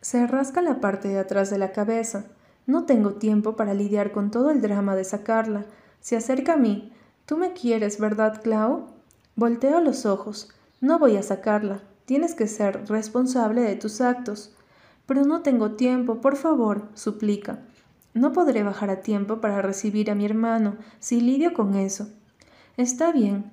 Se 0.00 0.26
rasca 0.26 0.62
la 0.62 0.80
parte 0.80 1.08
de 1.08 1.18
atrás 1.18 1.50
de 1.50 1.58
la 1.58 1.72
cabeza. 1.72 2.26
No 2.66 2.84
tengo 2.84 3.14
tiempo 3.14 3.56
para 3.56 3.74
lidiar 3.74 4.12
con 4.12 4.30
todo 4.30 4.50
el 4.50 4.62
drama 4.62 4.94
de 4.94 5.04
sacarla. 5.04 5.66
Se 6.00 6.16
acerca 6.16 6.54
a 6.54 6.56
mí. 6.56 6.92
Tú 7.26 7.36
me 7.36 7.52
quieres, 7.52 7.98
¿verdad, 7.98 8.40
Clau? 8.42 8.86
Volteo 9.34 9.80
los 9.80 10.06
ojos. 10.06 10.50
No 10.80 10.98
voy 10.98 11.16
a 11.16 11.22
sacarla. 11.22 11.80
Tienes 12.04 12.34
que 12.34 12.46
ser 12.46 12.88
responsable 12.88 13.62
de 13.62 13.76
tus 13.76 14.00
actos. 14.00 14.55
Pero 15.06 15.24
no 15.24 15.42
tengo 15.42 15.72
tiempo, 15.72 16.20
por 16.20 16.36
favor, 16.36 16.88
suplica. 16.94 17.60
No 18.14 18.32
podré 18.32 18.62
bajar 18.62 18.90
a 18.90 19.00
tiempo 19.00 19.40
para 19.40 19.62
recibir 19.62 20.10
a 20.10 20.14
mi 20.14 20.24
hermano 20.24 20.76
si 20.98 21.20
lidio 21.20 21.52
con 21.52 21.74
eso. 21.74 22.08
Está 22.76 23.12
bien. 23.12 23.52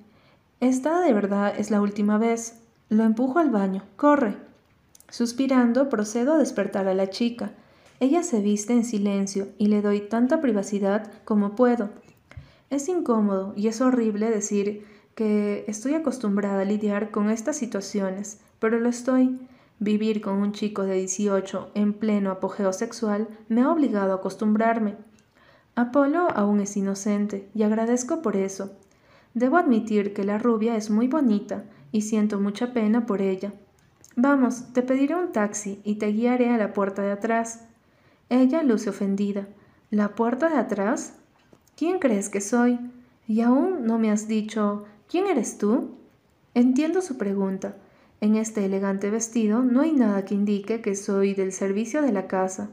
Esta 0.60 1.00
de 1.00 1.12
verdad 1.12 1.54
es 1.56 1.70
la 1.70 1.80
última 1.80 2.18
vez. 2.18 2.60
Lo 2.88 3.04
empujo 3.04 3.38
al 3.38 3.50
baño. 3.50 3.82
Corre. 3.96 4.36
Suspirando, 5.10 5.88
procedo 5.88 6.34
a 6.34 6.38
despertar 6.38 6.88
a 6.88 6.94
la 6.94 7.10
chica. 7.10 7.52
Ella 8.00 8.22
se 8.22 8.40
viste 8.40 8.72
en 8.72 8.84
silencio 8.84 9.48
y 9.58 9.68
le 9.68 9.80
doy 9.80 10.00
tanta 10.00 10.40
privacidad 10.40 11.10
como 11.24 11.54
puedo. 11.54 11.90
Es 12.70 12.88
incómodo 12.88 13.52
y 13.56 13.68
es 13.68 13.80
horrible 13.80 14.30
decir 14.30 14.84
que 15.14 15.64
estoy 15.68 15.94
acostumbrada 15.94 16.62
a 16.62 16.64
lidiar 16.64 17.10
con 17.10 17.30
estas 17.30 17.56
situaciones, 17.56 18.40
pero 18.58 18.80
lo 18.80 18.88
estoy. 18.88 19.38
Vivir 19.78 20.20
con 20.20 20.36
un 20.36 20.52
chico 20.52 20.84
de 20.84 20.94
18 20.94 21.70
en 21.74 21.94
pleno 21.94 22.30
apogeo 22.30 22.72
sexual 22.72 23.28
me 23.48 23.62
ha 23.62 23.70
obligado 23.70 24.12
a 24.12 24.16
acostumbrarme. 24.16 24.96
Apolo 25.74 26.28
aún 26.34 26.60
es 26.60 26.76
inocente 26.76 27.48
y 27.54 27.64
agradezco 27.64 28.22
por 28.22 28.36
eso. 28.36 28.72
Debo 29.34 29.56
admitir 29.56 30.14
que 30.14 30.24
la 30.24 30.38
rubia 30.38 30.76
es 30.76 30.90
muy 30.90 31.08
bonita 31.08 31.64
y 31.90 32.02
siento 32.02 32.38
mucha 32.38 32.72
pena 32.72 33.06
por 33.06 33.20
ella. 33.20 33.52
Vamos, 34.16 34.72
te 34.72 34.82
pediré 34.82 35.16
un 35.16 35.32
taxi 35.32 35.80
y 35.82 35.96
te 35.96 36.06
guiaré 36.06 36.50
a 36.50 36.58
la 36.58 36.72
puerta 36.72 37.02
de 37.02 37.10
atrás. 37.10 37.64
Ella 38.28 38.62
luce 38.62 38.90
ofendida. 38.90 39.48
¿La 39.90 40.14
puerta 40.14 40.48
de 40.48 40.56
atrás? 40.56 41.14
¿Quién 41.76 41.98
crees 41.98 42.28
que 42.28 42.40
soy? 42.40 42.78
Y 43.26 43.40
aún 43.40 43.86
no 43.86 43.98
me 43.98 44.10
has 44.12 44.28
dicho 44.28 44.84
¿Quién 45.08 45.26
eres 45.26 45.58
tú? 45.58 45.96
Entiendo 46.54 47.02
su 47.02 47.18
pregunta. 47.18 47.76
En 48.24 48.36
este 48.36 48.64
elegante 48.64 49.10
vestido 49.10 49.60
no 49.60 49.82
hay 49.82 49.92
nada 49.92 50.24
que 50.24 50.32
indique 50.32 50.80
que 50.80 50.96
soy 50.96 51.34
del 51.34 51.52
servicio 51.52 52.00
de 52.00 52.10
la 52.10 52.26
casa. 52.26 52.70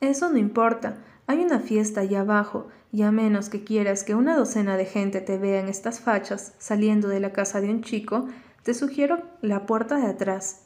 Eso 0.00 0.30
no 0.30 0.38
importa. 0.38 0.98
Hay 1.26 1.40
una 1.40 1.58
fiesta 1.58 2.02
allá 2.02 2.20
abajo, 2.20 2.68
y 2.92 3.02
a 3.02 3.10
menos 3.10 3.48
que 3.48 3.64
quieras 3.64 4.04
que 4.04 4.14
una 4.14 4.36
docena 4.36 4.76
de 4.76 4.84
gente 4.84 5.20
te 5.20 5.36
vea 5.36 5.58
en 5.58 5.66
estas 5.66 5.98
fachas 5.98 6.52
saliendo 6.58 7.08
de 7.08 7.18
la 7.18 7.32
casa 7.32 7.60
de 7.60 7.70
un 7.70 7.82
chico, 7.82 8.28
te 8.62 8.72
sugiero 8.72 9.20
la 9.42 9.66
puerta 9.66 9.96
de 9.96 10.06
atrás. 10.06 10.60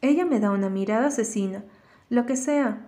Ella 0.00 0.24
me 0.24 0.40
da 0.40 0.50
una 0.50 0.70
mirada 0.70 1.08
asesina. 1.08 1.62
Lo 2.08 2.24
que 2.24 2.38
sea. 2.38 2.86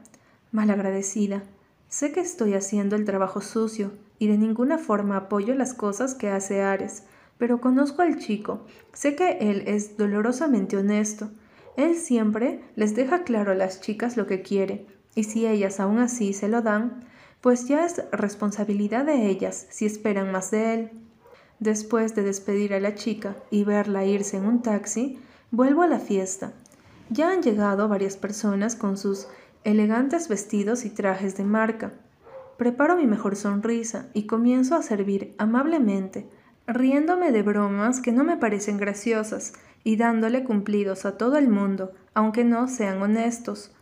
Malagradecida. 0.51 1.43
Sé 1.91 2.13
que 2.13 2.21
estoy 2.21 2.55
haciendo 2.55 2.97
el 2.97 3.05
trabajo 3.05 3.43
sucio, 3.43 3.93
y 4.19 4.29
de 4.29 4.39
ninguna 4.39 4.79
forma 4.79 5.19
apoyo 5.19 5.55
las 5.55 5.75
cosas 5.75 6.15
que 6.15 6.31
hace 6.31 6.63
Ares, 6.63 7.03
pero 7.39 7.61
conozco 7.61 8.03
al 8.03 8.19
chico, 8.19 8.67
sé 8.93 9.15
que 9.15 9.39
él 9.41 9.65
es 9.67 9.97
dolorosamente 9.97 10.77
honesto. 10.77 11.31
Él 11.77 11.97
siempre 11.97 12.63
les 12.75 12.95
deja 12.95 13.25
claro 13.25 13.53
a 13.53 13.55
las 13.55 13.81
chicas 13.81 14.17
lo 14.17 14.27
que 14.27 14.43
quiere, 14.43 14.87
y 15.15 15.25
si 15.25 15.47
ellas 15.47 15.81
aún 15.81 15.99
así 15.99 16.33
se 16.33 16.49
lo 16.49 16.63
dan, 16.63 17.05
pues 17.41 17.69
ya 17.69 17.85
es 17.85 18.03
responsabilidad 18.13 19.05
de 19.05 19.29
ellas 19.29 19.67
si 19.71 19.87
esperan 19.87 20.33
más 20.33 20.51
de 20.51 20.75
él. 20.75 20.91
Después 21.59 22.15
de 22.15 22.23
despedir 22.23 22.75
a 22.75 22.81
la 22.81 22.95
chica 22.95 23.37
y 23.51 23.65
verla 23.65 24.05
irse 24.05 24.37
en 24.37 24.47
un 24.47 24.63
taxi, 24.63 25.19
vuelvo 25.51 25.83
a 25.83 25.87
la 25.87 25.99
fiesta. 25.99 26.53
Ya 27.09 27.31
han 27.31 27.43
llegado 27.43 27.89
varias 27.89 28.17
personas 28.17 28.77
con 28.77 28.99
sus 28.99 29.29
elegantes 29.65 30.29
vestidos 30.29 30.85
y 30.85 30.91
trajes 30.91 31.37
de 31.37 31.45
marca. 31.45 31.93
Preparo 32.57 32.97
mi 32.97 33.07
mejor 33.07 33.37
sonrisa 33.37 34.09
y 34.13 34.27
comienzo 34.27 34.77
a 34.77 34.83
servir 34.83 35.35
amablemente, 35.39 36.29
riéndome 36.67 37.33
de 37.33 37.43
bromas 37.43 38.01
que 38.01 38.13
no 38.13 38.25
me 38.25 38.37
parecen 38.37 38.79
graciosas 38.79 39.53
y 39.85 39.97
dándole 39.97 40.45
cumplidos 40.45 41.05
a 41.07 41.17
todo 41.17 41.37
el 41.37 41.49
mundo, 41.49 41.93
aunque 42.15 42.45
no 42.45 42.69
sean 42.69 43.01
honestos. 43.01 43.73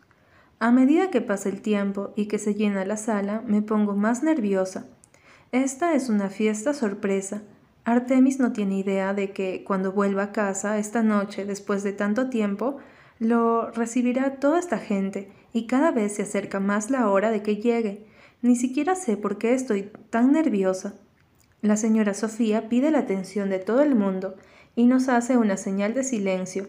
A 0.58 0.70
medida 0.70 1.10
que 1.10 1.20
pasa 1.20 1.48
el 1.48 1.60
tiempo 1.62 2.12
y 2.16 2.26
que 2.26 2.38
se 2.38 2.54
llena 2.54 2.84
la 2.84 2.96
sala, 2.96 3.42
me 3.46 3.62
pongo 3.62 3.94
más 3.94 4.22
nerviosa. 4.22 4.86
Esta 5.52 5.94
es 5.94 6.08
una 6.08 6.30
fiesta 6.30 6.74
sorpresa. 6.74 7.42
Artemis 7.84 8.38
no 8.38 8.52
tiene 8.52 8.78
idea 8.78 9.14
de 9.14 9.32
que 9.32 9.62
cuando 9.64 9.92
vuelva 9.92 10.24
a 10.24 10.32
casa 10.32 10.78
esta 10.78 11.02
noche, 11.02 11.44
después 11.44 11.82
de 11.82 11.92
tanto 11.92 12.28
tiempo, 12.28 12.78
lo 13.18 13.70
recibirá 13.70 14.36
toda 14.36 14.58
esta 14.58 14.78
gente 14.78 15.30
y 15.52 15.66
cada 15.66 15.90
vez 15.90 16.16
se 16.16 16.22
acerca 16.22 16.60
más 16.60 16.90
la 16.90 17.08
hora 17.08 17.30
de 17.30 17.42
que 17.42 17.56
llegue. 17.56 18.06
Ni 18.42 18.56
siquiera 18.56 18.94
sé 18.94 19.16
por 19.16 19.38
qué 19.38 19.54
estoy 19.54 19.90
tan 20.10 20.32
nerviosa. 20.32 20.94
La 21.64 21.78
señora 21.78 22.12
Sofía 22.12 22.68
pide 22.68 22.90
la 22.90 22.98
atención 22.98 23.48
de 23.48 23.58
todo 23.58 23.80
el 23.80 23.94
mundo 23.94 24.36
y 24.76 24.84
nos 24.84 25.08
hace 25.08 25.38
una 25.38 25.56
señal 25.56 25.94
de 25.94 26.04
silencio. 26.04 26.68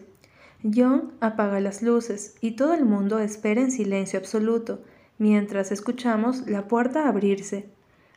John 0.62 1.12
apaga 1.20 1.60
las 1.60 1.82
luces 1.82 2.36
y 2.40 2.52
todo 2.52 2.72
el 2.72 2.86
mundo 2.86 3.18
espera 3.18 3.60
en 3.60 3.70
silencio 3.70 4.18
absoluto, 4.18 4.82
mientras 5.18 5.70
escuchamos 5.70 6.46
la 6.46 6.66
puerta 6.66 7.08
abrirse. 7.08 7.68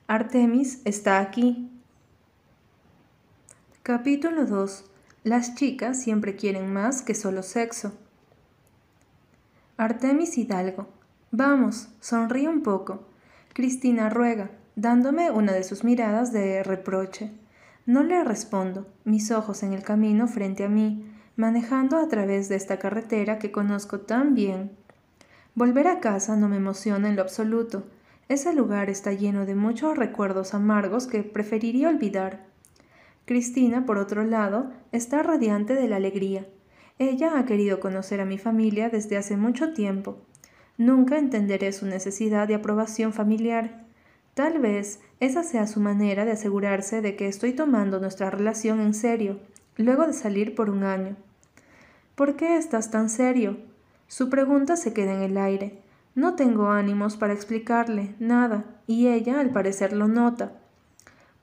Artemis 0.07 0.81
está 0.85 1.19
aquí. 1.19 1.69
Capítulo 3.83 4.45
2. 4.45 4.85
Las 5.25 5.55
chicas 5.55 6.01
siempre 6.01 6.37
quieren 6.37 6.71
más 6.71 7.01
que 7.01 7.13
solo 7.13 7.43
sexo. 7.43 7.91
Artemis 9.75 10.37
Hidalgo. 10.37 10.87
Vamos, 11.31 11.89
sonríe 11.99 12.47
un 12.47 12.63
poco. 12.63 13.03
Cristina 13.53 14.09
ruega, 14.09 14.49
dándome 14.79 15.29
una 15.29 15.51
de 15.51 15.65
sus 15.65 15.83
miradas 15.83 16.31
de 16.31 16.63
reproche. 16.63 17.31
No 17.85 18.01
le 18.01 18.23
respondo, 18.23 18.87
mis 19.03 19.29
ojos 19.29 19.61
en 19.63 19.73
el 19.73 19.83
camino 19.83 20.25
frente 20.27 20.63
a 20.63 20.69
mí, 20.69 21.05
manejando 21.35 21.97
a 21.97 22.07
través 22.07 22.47
de 22.47 22.55
esta 22.55 22.79
carretera 22.79 23.39
que 23.39 23.51
conozco 23.51 23.99
tan 23.99 24.35
bien. 24.35 24.71
Volver 25.53 25.87
a 25.87 25.99
casa 25.99 26.37
no 26.37 26.47
me 26.47 26.55
emociona 26.55 27.09
en 27.09 27.17
lo 27.17 27.23
absoluto. 27.23 27.83
Ese 28.29 28.53
lugar 28.53 28.89
está 28.89 29.11
lleno 29.11 29.45
de 29.45 29.55
muchos 29.55 29.97
recuerdos 29.97 30.53
amargos 30.53 31.07
que 31.07 31.23
preferiría 31.23 31.89
olvidar. 31.89 32.45
Cristina, 33.25 33.85
por 33.85 33.97
otro 33.97 34.23
lado, 34.23 34.71
está 34.93 35.23
radiante 35.23 35.75
de 35.75 35.89
la 35.89 35.97
alegría. 35.97 36.47
Ella 36.99 37.37
ha 37.37 37.45
querido 37.45 37.81
conocer 37.81 38.21
a 38.21 38.25
mi 38.25 38.37
familia 38.37 38.89
desde 38.89 39.17
hace 39.17 39.35
mucho 39.35 39.73
tiempo. 39.73 40.19
Nunca 40.77 41.17
entenderé 41.17 41.73
su 41.73 41.85
necesidad 41.85 42.47
de 42.47 42.55
aprobación 42.55 43.11
familiar. 43.11 43.88
Tal 44.39 44.59
vez 44.59 45.01
esa 45.19 45.43
sea 45.43 45.67
su 45.67 45.81
manera 45.81 46.23
de 46.23 46.31
asegurarse 46.31 47.01
de 47.01 47.17
que 47.17 47.27
estoy 47.27 47.51
tomando 47.51 47.99
nuestra 47.99 48.29
relación 48.29 48.79
en 48.79 48.93
serio, 48.93 49.37
luego 49.75 50.07
de 50.07 50.13
salir 50.13 50.55
por 50.55 50.69
un 50.69 50.85
año. 50.85 51.17
¿Por 52.15 52.37
qué 52.37 52.55
estás 52.55 52.89
tan 52.89 53.09
serio? 53.09 53.57
Su 54.07 54.29
pregunta 54.29 54.77
se 54.77 54.93
queda 54.93 55.13
en 55.13 55.23
el 55.23 55.37
aire. 55.37 55.81
No 56.15 56.35
tengo 56.35 56.69
ánimos 56.69 57.17
para 57.17 57.33
explicarle 57.33 58.15
nada, 58.17 58.63
y 58.87 59.09
ella 59.09 59.41
al 59.41 59.49
parecer 59.49 59.91
lo 59.91 60.07
nota. 60.07 60.53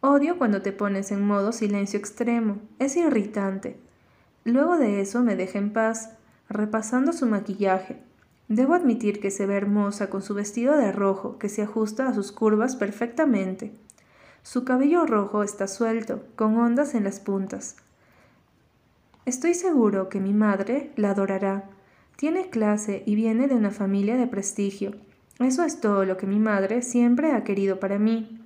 Odio 0.00 0.38
cuando 0.38 0.62
te 0.62 0.72
pones 0.72 1.12
en 1.12 1.20
modo 1.20 1.52
silencio 1.52 1.98
extremo, 1.98 2.62
es 2.78 2.96
irritante. 2.96 3.76
Luego 4.44 4.78
de 4.78 5.02
eso 5.02 5.22
me 5.22 5.36
deja 5.36 5.58
en 5.58 5.74
paz, 5.74 6.12
repasando 6.48 7.12
su 7.12 7.26
maquillaje. 7.26 8.05
Debo 8.48 8.74
admitir 8.74 9.20
que 9.20 9.30
se 9.30 9.46
ve 9.46 9.56
hermosa 9.56 10.08
con 10.08 10.22
su 10.22 10.34
vestido 10.34 10.76
de 10.76 10.92
rojo 10.92 11.38
que 11.38 11.48
se 11.48 11.62
ajusta 11.62 12.08
a 12.08 12.14
sus 12.14 12.30
curvas 12.30 12.76
perfectamente. 12.76 13.72
Su 14.42 14.64
cabello 14.64 15.04
rojo 15.06 15.42
está 15.42 15.66
suelto, 15.66 16.22
con 16.36 16.56
ondas 16.56 16.94
en 16.94 17.02
las 17.02 17.18
puntas. 17.18 17.76
Estoy 19.24 19.54
seguro 19.54 20.08
que 20.08 20.20
mi 20.20 20.32
madre 20.32 20.92
la 20.94 21.10
adorará. 21.10 21.64
Tiene 22.14 22.48
clase 22.48 23.02
y 23.06 23.16
viene 23.16 23.48
de 23.48 23.56
una 23.56 23.72
familia 23.72 24.16
de 24.16 24.28
prestigio. 24.28 24.94
Eso 25.40 25.64
es 25.64 25.80
todo 25.80 26.04
lo 26.04 26.16
que 26.16 26.28
mi 26.28 26.38
madre 26.38 26.82
siempre 26.82 27.32
ha 27.32 27.42
querido 27.42 27.80
para 27.80 27.98
mí. 27.98 28.40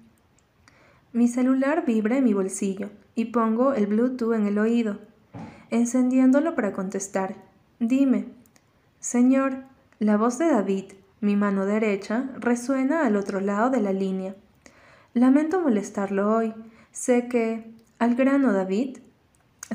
Mi 1.13 1.29
celular 1.29 1.85
vibra 1.85 2.17
en 2.17 2.25
mi 2.25 2.33
bolsillo 2.33 2.89
y 3.15 3.27
pongo 3.27 3.75
el 3.75 3.87
Bluetooth 3.87 4.33
en 4.33 4.47
el 4.47 4.59
oído, 4.59 4.99
encendiéndolo 5.71 6.55
para 6.55 6.73
contestar. 6.73 7.37
Dime. 7.79 8.29
Señor, 9.01 9.65
la 10.01 10.17
voz 10.17 10.39
de 10.39 10.51
David, 10.51 10.93
mi 11.21 11.37
mano 11.37 11.67
derecha, 11.67 12.31
resuena 12.39 13.05
al 13.05 13.17
otro 13.17 13.39
lado 13.41 13.69
de 13.69 13.83
la 13.83 13.93
línea. 13.93 14.35
Lamento 15.13 15.61
molestarlo 15.61 16.35
hoy. 16.35 16.55
Sé 16.91 17.29
que... 17.29 17.71
¿Al 17.99 18.15
grano, 18.15 18.55
David? 18.55 18.97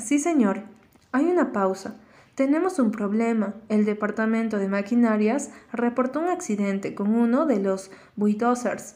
Sí, 0.01 0.17
señor. 0.17 0.63
Hay 1.11 1.25
una 1.25 1.53
pausa. 1.53 1.97
Tenemos 2.33 2.79
un 2.79 2.89
problema. 2.89 3.53
El 3.69 3.85
departamento 3.85 4.57
de 4.57 4.67
maquinarias 4.67 5.51
reportó 5.71 6.21
un 6.21 6.29
accidente 6.29 6.95
con 6.95 7.13
uno 7.13 7.45
de 7.45 7.59
los 7.59 7.91
bulldozers. 8.15 8.95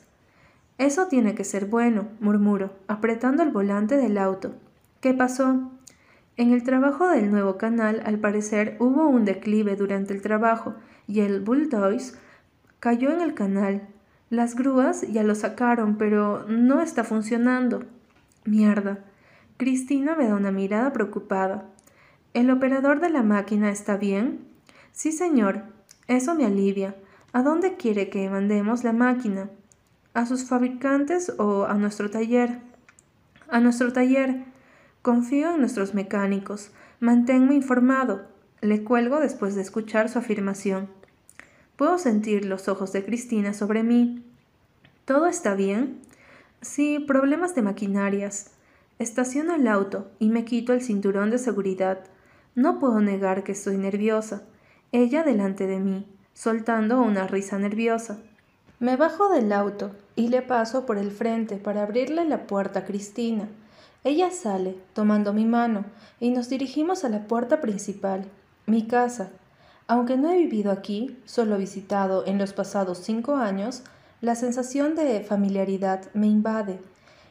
Eso 0.80 1.10
tiene 1.10 1.36
que 1.36 1.44
ser 1.44 1.68
bueno, 1.68 2.08
murmuro, 2.20 2.74
apretando 2.88 3.44
el 3.44 3.52
volante 3.52 3.98
del 3.98 4.18
auto. 4.18 4.56
¿Qué 5.00 5.14
pasó? 5.14 5.70
En 6.40 6.54
el 6.54 6.64
trabajo 6.64 7.10
del 7.10 7.32
nuevo 7.32 7.58
canal, 7.58 8.02
al 8.06 8.18
parecer, 8.18 8.78
hubo 8.80 9.10
un 9.10 9.26
declive 9.26 9.76
durante 9.76 10.14
el 10.14 10.22
trabajo 10.22 10.74
y 11.06 11.20
el 11.20 11.42
bulldozer 11.42 12.18
cayó 12.80 13.12
en 13.12 13.20
el 13.20 13.34
canal. 13.34 13.90
Las 14.30 14.56
grúas 14.56 15.02
ya 15.02 15.24
lo 15.24 15.36
sacaron, 15.36 15.98
pero 15.98 16.46
no 16.48 16.82
está 16.82 17.04
funcionando. 17.04 17.84
Mierda. 18.46 19.00
Cristina 19.58 20.16
me 20.16 20.30
da 20.30 20.36
una 20.36 20.54
mirada 20.54 20.94
preocupada. 20.94 21.66
¿El 22.34 22.52
operador 22.52 23.02
de 23.02 23.10
la 23.10 23.22
máquina 23.22 23.70
está 23.70 23.98
bien? 23.98 24.40
Sí, 24.94 25.12
señor. 25.12 25.64
Eso 26.08 26.36
me 26.36 26.46
alivia. 26.46 26.96
¿A 27.34 27.44
dónde 27.44 27.76
quiere 27.76 28.10
que 28.10 28.30
mandemos 28.30 28.86
la 28.86 28.94
máquina? 28.94 29.50
¿A 30.14 30.26
sus 30.26 30.46
fabricantes 30.46 31.34
o 31.38 31.66
a 31.66 31.74
nuestro 31.74 32.10
taller? 32.10 32.62
A 33.50 33.60
nuestro 33.60 33.92
taller. 33.92 34.46
Confío 35.02 35.54
en 35.54 35.62
nuestros 35.62 35.94
mecánicos. 35.94 36.72
Manténme 37.00 37.56
informado. 37.56 38.24
Le 38.60 38.84
cuelgo 38.84 39.22
después 39.22 39.56
de 39.56 39.62
escuchar 39.62 40.10
su 40.10 40.20
afirmación. 40.20 40.90
Puedo 41.78 41.98
sentir 41.98 42.44
los 42.44 42.68
ojos 42.68 42.92
de 42.92 43.06
Cristina 43.06 43.54
sobre 43.54 43.84
mí. 43.84 44.26
¿Todo 45.06 45.28
está 45.28 45.56
bien? 45.56 46.02
Sí, 46.62 47.00
problemas 47.00 47.56
de 47.56 47.62
maquinarias. 47.62 48.52
Estaciono 49.00 49.56
el 49.56 49.70
auto 49.70 50.12
y 50.20 50.28
me 50.28 50.44
quito 50.44 50.74
el 50.74 50.82
cinturón 50.82 51.30
de 51.30 51.38
seguridad. 51.38 52.02
No 52.54 52.80
puedo 52.80 53.00
negar 53.00 53.46
que 53.46 53.54
estoy 53.54 53.78
nerviosa. 53.78 54.44
Ella 54.92 55.24
delante 55.24 55.68
de 55.68 55.80
mí, 55.80 56.06
soltando 56.34 57.02
una 57.02 57.26
risa 57.26 57.58
nerviosa. 57.58 58.20
Me 58.82 58.98
bajo 58.98 59.30
del 59.30 59.54
auto 59.54 59.96
y 60.18 60.28
le 60.28 60.42
paso 60.42 60.86
por 60.86 60.98
el 60.98 61.12
frente 61.12 61.56
para 61.56 61.84
abrirle 61.84 62.26
la 62.26 62.46
puerta 62.48 62.80
a 62.80 62.86
Cristina. 62.86 63.48
Ella 64.04 64.32
sale, 64.32 64.78
tomando 64.94 65.34
mi 65.34 65.46
mano, 65.46 65.86
y 66.20 66.32
nos 66.32 66.50
dirigimos 66.50 67.04
a 67.04 67.10
la 67.10 67.28
puerta 67.28 67.60
principal, 67.60 68.26
mi 68.66 68.88
casa. 68.88 69.30
Aunque 69.88 70.18
no 70.18 70.32
he 70.32 70.38
vivido 70.38 70.72
aquí, 70.72 71.18
solo 71.26 71.58
visitado 71.58 72.26
en 72.26 72.38
los 72.38 72.54
pasados 72.54 73.00
cinco 73.00 73.36
años, 73.36 73.84
la 74.22 74.36
sensación 74.36 74.96
de 74.96 75.22
familiaridad 75.22 76.12
me 76.14 76.28
invade 76.28 76.80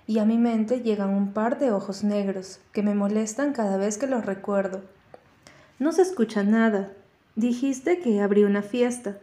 y 0.06 0.18
a 0.20 0.24
mi 0.24 0.38
mente 0.38 0.80
llegan 0.80 1.10
un 1.10 1.32
par 1.34 1.58
de 1.58 1.70
ojos 1.70 2.02
negros 2.02 2.60
que 2.72 2.82
me 2.82 2.94
molestan 2.94 3.52
cada 3.52 3.76
vez 3.76 3.98
que 3.98 4.06
los 4.06 4.24
recuerdo. 4.24 4.80
No 5.78 5.92
se 5.92 6.00
escucha 6.00 6.42
nada. 6.42 6.92
Dijiste 7.36 8.00
que 8.00 8.22
abrí 8.22 8.42
una 8.44 8.62
fiesta. 8.62 9.18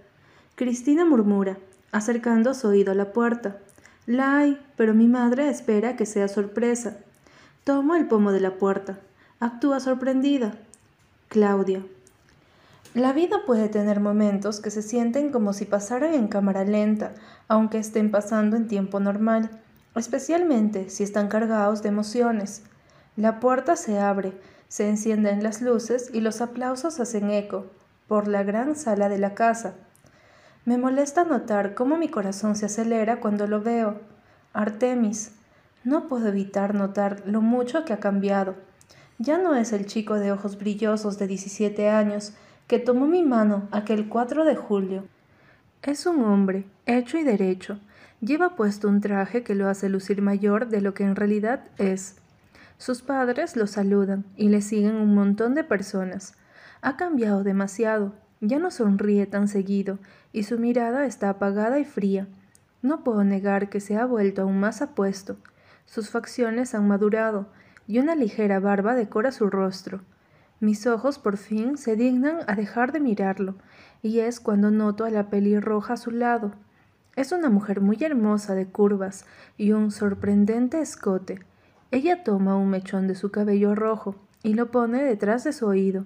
Cristina 0.53 1.03
murmura, 1.03 1.57
acercando 1.91 2.53
su 2.53 2.67
oído 2.67 2.91
a 2.91 2.95
la 2.95 3.13
puerta. 3.13 3.57
La 4.05 4.37
hay, 4.37 4.61
pero 4.77 4.93
mi 4.93 5.07
madre 5.07 5.49
espera 5.49 5.95
que 5.95 6.05
sea 6.05 6.27
sorpresa. 6.27 6.97
Tomo 7.65 7.95
el 7.95 8.07
pomo 8.07 8.31
de 8.31 8.39
la 8.39 8.51
puerta. 8.51 8.99
Actúa 9.41 9.81
sorprendida. 9.81 10.53
Claudia. 11.27 11.83
La 12.93 13.11
vida 13.11 13.39
puede 13.45 13.67
tener 13.67 13.99
momentos 13.99 14.61
que 14.61 14.71
se 14.71 14.81
sienten 14.81 15.33
como 15.33 15.51
si 15.51 15.65
pasaran 15.65 16.13
en 16.13 16.29
cámara 16.29 16.63
lenta, 16.63 17.13
aunque 17.49 17.79
estén 17.79 18.11
pasando 18.11 18.55
en 18.55 18.69
tiempo 18.69 19.01
normal, 19.01 19.49
especialmente 19.95 20.89
si 20.89 21.03
están 21.03 21.27
cargados 21.27 21.83
de 21.83 21.89
emociones. 21.89 22.63
La 23.17 23.41
puerta 23.41 23.75
se 23.75 23.99
abre 23.99 24.33
se 24.67 24.89
encienden 24.89 25.43
las 25.43 25.61
luces 25.61 26.09
y 26.13 26.21
los 26.21 26.41
aplausos 26.41 26.99
hacen 26.99 27.29
eco 27.31 27.65
por 28.07 28.27
la 28.27 28.43
gran 28.43 28.75
sala 28.75 29.09
de 29.09 29.17
la 29.17 29.33
casa. 29.33 29.73
Me 30.65 30.77
molesta 30.77 31.23
notar 31.23 31.75
cómo 31.75 31.97
mi 31.97 32.09
corazón 32.09 32.55
se 32.55 32.65
acelera 32.65 33.19
cuando 33.19 33.47
lo 33.47 33.61
veo. 33.61 34.01
Artemis. 34.53 35.31
No 35.85 36.07
puedo 36.07 36.27
evitar 36.29 36.73
notar 36.73 37.21
lo 37.27 37.41
mucho 37.41 37.85
que 37.85 37.93
ha 37.93 37.99
cambiado. 37.99 38.55
Ya 39.19 39.37
no 39.37 39.53
es 39.53 39.71
el 39.71 39.85
chico 39.85 40.15
de 40.15 40.31
ojos 40.31 40.57
brillosos 40.57 41.19
de 41.19 41.27
17 41.27 41.89
años 41.89 42.33
que 42.65 42.79
tomó 42.79 43.05
mi 43.05 43.21
mano 43.21 43.67
aquel 43.69 44.09
4 44.09 44.45
de 44.45 44.55
julio. 44.55 45.03
Es 45.83 46.07
un 46.07 46.23
hombre, 46.23 46.65
hecho 46.87 47.19
y 47.19 47.23
derecho. 47.23 47.79
Lleva 48.19 48.55
puesto 48.55 48.87
un 48.87 48.99
traje 48.99 49.43
que 49.43 49.53
lo 49.53 49.69
hace 49.69 49.87
lucir 49.87 50.23
mayor 50.23 50.69
de 50.69 50.81
lo 50.81 50.95
que 50.95 51.03
en 51.03 51.15
realidad 51.15 51.65
es. 51.77 52.15
Sus 52.79 53.03
padres 53.03 53.55
lo 53.55 53.67
saludan 53.67 54.25
y 54.35 54.49
le 54.49 54.61
siguen 54.63 54.95
un 54.95 55.13
montón 55.13 55.53
de 55.53 55.63
personas. 55.63 56.33
Ha 56.81 56.97
cambiado 56.97 57.43
demasiado, 57.43 58.13
ya 58.41 58.57
no 58.57 58.71
sonríe 58.71 59.27
tan 59.27 59.47
seguido 59.47 59.99
y 60.33 60.43
su 60.43 60.57
mirada 60.57 61.05
está 61.05 61.29
apagada 61.29 61.77
y 61.77 61.85
fría. 61.85 62.27
No 62.81 63.03
puedo 63.03 63.23
negar 63.23 63.69
que 63.69 63.79
se 63.79 63.97
ha 63.97 64.05
vuelto 64.05 64.41
aún 64.41 64.59
más 64.59 64.81
apuesto. 64.81 65.37
Sus 65.85 66.09
facciones 66.09 66.75
han 66.75 66.87
madurado 66.87 67.47
y 67.87 67.99
una 67.99 68.15
ligera 68.15 68.59
barba 68.59 68.95
decora 68.95 69.31
su 69.31 69.49
rostro. 69.49 70.01
Mis 70.59 70.87
ojos 70.87 71.19
por 71.19 71.37
fin 71.37 71.77
se 71.77 71.95
dignan 71.95 72.39
a 72.47 72.55
dejar 72.55 72.91
de 72.91 72.99
mirarlo, 72.99 73.55
y 74.01 74.19
es 74.19 74.39
cuando 74.39 74.71
noto 74.71 75.05
a 75.05 75.09
la 75.09 75.29
pelirroja 75.29 75.93
a 75.93 75.97
su 75.97 76.11
lado. 76.11 76.53
Es 77.15 77.31
una 77.31 77.49
mujer 77.49 77.81
muy 77.81 77.97
hermosa 78.01 78.55
de 78.55 78.65
curvas 78.67 79.25
y 79.57 79.71
un 79.71 79.91
sorprendente 79.91 80.81
escote. 80.81 81.39
Ella 81.91 82.23
toma 82.23 82.57
un 82.57 82.69
mechón 82.69 83.07
de 83.07 83.15
su 83.15 83.31
cabello 83.31 83.75
rojo 83.75 84.15
y 84.43 84.53
lo 84.53 84.71
pone 84.71 85.03
detrás 85.03 85.43
de 85.43 85.53
su 85.53 85.65
oído, 85.65 86.05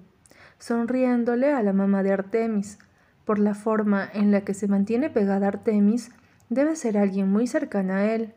sonriéndole 0.58 1.52
a 1.52 1.62
la 1.62 1.72
mamá 1.72 2.02
de 2.02 2.12
Artemis. 2.12 2.78
Por 3.24 3.38
la 3.38 3.54
forma 3.54 4.08
en 4.12 4.30
la 4.30 4.42
que 4.42 4.54
se 4.54 4.68
mantiene 4.68 5.10
pegada 5.10 5.48
Artemis, 5.48 6.10
debe 6.48 6.76
ser 6.76 6.98
alguien 6.98 7.30
muy 7.30 7.46
cercana 7.46 7.98
a 7.98 8.14
él. 8.14 8.34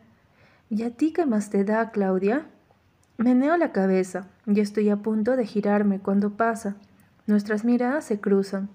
¿Y 0.76 0.82
a 0.82 0.90
ti 0.90 1.14
qué 1.14 1.28
más 1.28 1.52
te 1.52 1.64
da, 1.64 1.92
Claudia? 1.92 2.48
Meneo 3.18 3.58
la 3.58 3.72
cabeza 3.72 4.26
y 4.48 4.60
estoy 4.60 4.90
a 4.90 4.98
punto 4.98 5.36
de 5.36 5.46
girarme 5.46 6.00
cuando 6.00 6.32
pasa. 6.32 6.78
Nuestras 7.28 7.64
miradas 7.64 8.06
se 8.06 8.20
cruzan. 8.20 8.70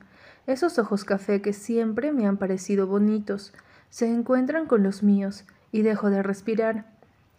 Esos 0.46 0.78
ojos 0.78 1.02
café 1.02 1.42
que 1.42 1.52
siempre 1.52 2.12
me 2.12 2.28
han 2.28 2.36
parecido 2.36 2.86
bonitos 2.86 3.52
se 3.90 4.06
encuentran 4.06 4.66
con 4.66 4.84
los 4.84 5.02
míos 5.02 5.44
y 5.72 5.82
dejo 5.82 6.08
de 6.08 6.22
respirar. 6.22 6.84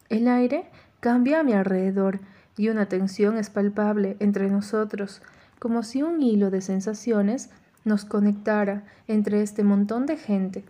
El 0.10 0.28
aire 0.28 0.70
Cambia 1.00 1.40
a 1.40 1.44
mi 1.44 1.54
alrededor 1.54 2.20
y 2.58 2.68
una 2.68 2.88
tensión 2.88 3.38
es 3.38 3.50
palpable 3.50 4.18
entre 4.20 4.50
nosotros, 4.50 5.22
como 5.58 5.84
si 5.84 6.04
un 6.04 6.22
hilo 6.22 6.50
de 6.50 6.60
sensaciones 6.60 7.50
nos 7.86 8.04
conectara 8.04 8.84
entre 9.08 9.42
este 9.42 9.64
montón 9.64 10.06
de 10.06 10.18
gente. 10.18 10.66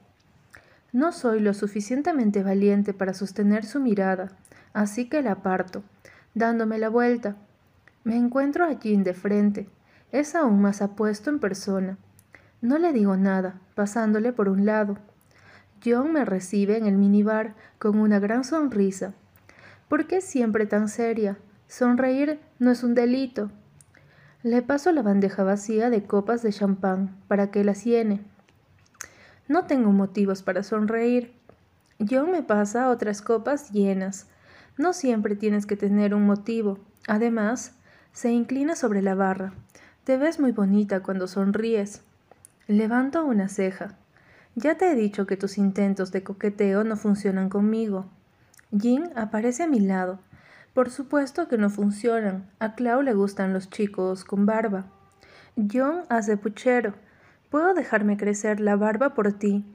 No 0.92 1.12
soy 1.12 1.40
lo 1.40 1.54
suficientemente 1.54 2.44
valiente 2.44 2.94
para 2.94 3.14
sostener 3.14 3.66
su 3.66 3.80
mirada, 3.80 4.30
así 4.74 5.08
que 5.08 5.22
la 5.22 5.34
aparto, 5.34 5.84
dándome 6.34 6.80
la 6.80 6.90
vuelta. 6.90 7.36
Me 8.04 8.16
encuentro 8.16 8.66
allí 8.66 8.96
de 8.98 9.14
frente. 9.14 9.70
Es 10.12 10.36
aún 10.36 10.62
más 10.62 10.82
apuesto 10.82 11.30
en 11.30 11.40
persona. 11.40 11.98
No 12.62 12.78
le 12.78 12.94
digo 12.94 13.16
nada, 13.18 13.60
pasándole 13.76 14.34
por 14.34 14.50
un 14.50 14.66
lado. 14.66 14.98
John 15.86 16.12
me 16.12 16.26
recibe 16.26 16.78
en 16.78 16.86
el 16.86 16.98
minibar 16.98 17.56
con 17.78 18.00
una 18.00 18.20
gran 18.20 18.44
sonrisa 18.44 19.14
¿Por 19.90 20.06
qué 20.06 20.22
siempre 20.22 20.68
tan 20.68 20.88
seria? 20.88 21.40
Sonreír 21.68 22.40
no 22.60 22.70
es 22.70 22.84
un 22.84 22.94
delito. 22.94 23.50
Le 24.44 24.62
paso 24.62 24.92
la 24.92 25.02
bandeja 25.02 25.44
vacía 25.44 25.90
de 25.90 26.04
copas 26.04 26.44
de 26.44 26.54
champán 26.54 27.18
para 27.28 27.50
que 27.50 27.64
las 27.64 27.84
llene. 27.84 28.22
No 29.50 29.66
tengo 29.66 29.92
motivos 29.92 30.44
para 30.44 30.62
sonreír. 30.62 31.34
John 32.00 32.32
me 32.32 32.44
pasa 32.44 32.92
otras 32.92 33.24
copas 33.24 33.72
llenas. 33.72 34.28
No 34.78 34.94
siempre 34.94 35.36
tienes 35.36 35.66
que 35.66 35.76
tener 35.76 36.14
un 36.14 36.28
motivo. 36.28 36.78
Además, 37.08 37.74
se 38.14 38.32
inclina 38.32 38.76
sobre 38.76 39.02
la 39.02 39.16
barra. 39.16 39.54
Te 40.04 40.18
ves 40.18 40.40
muy 40.40 40.52
bonita 40.52 41.02
cuando 41.02 41.28
sonríes. 41.28 42.04
Levanto 42.68 43.26
una 43.26 43.50
ceja. 43.50 43.98
Ya 44.54 44.78
te 44.78 44.92
he 44.92 44.96
dicho 44.96 45.26
que 45.26 45.36
tus 45.36 45.58
intentos 45.58 46.12
de 46.12 46.22
coqueteo 46.22 46.84
no 46.84 46.96
funcionan 46.96 47.50
conmigo. 47.50 48.06
Jean 48.70 49.12
aparece 49.16 49.64
a 49.64 49.68
mi 49.68 49.80
lado. 49.80 50.20
Por 50.76 50.92
supuesto 50.92 51.48
que 51.48 51.58
no 51.58 51.72
funcionan. 51.72 52.48
A 52.60 52.76
Clau 52.76 53.02
le 53.02 53.16
gustan 53.16 53.52
los 53.52 53.72
chicos 53.72 54.26
con 54.26 54.46
barba. 54.46 54.86
John 55.56 56.04
hace 56.10 56.38
puchero. 56.38 56.94
Puedo 57.50 57.74
dejarme 57.74 58.16
crecer 58.16 58.60
la 58.60 58.76
barba 58.76 59.16
por 59.16 59.34
ti. 59.34 59.66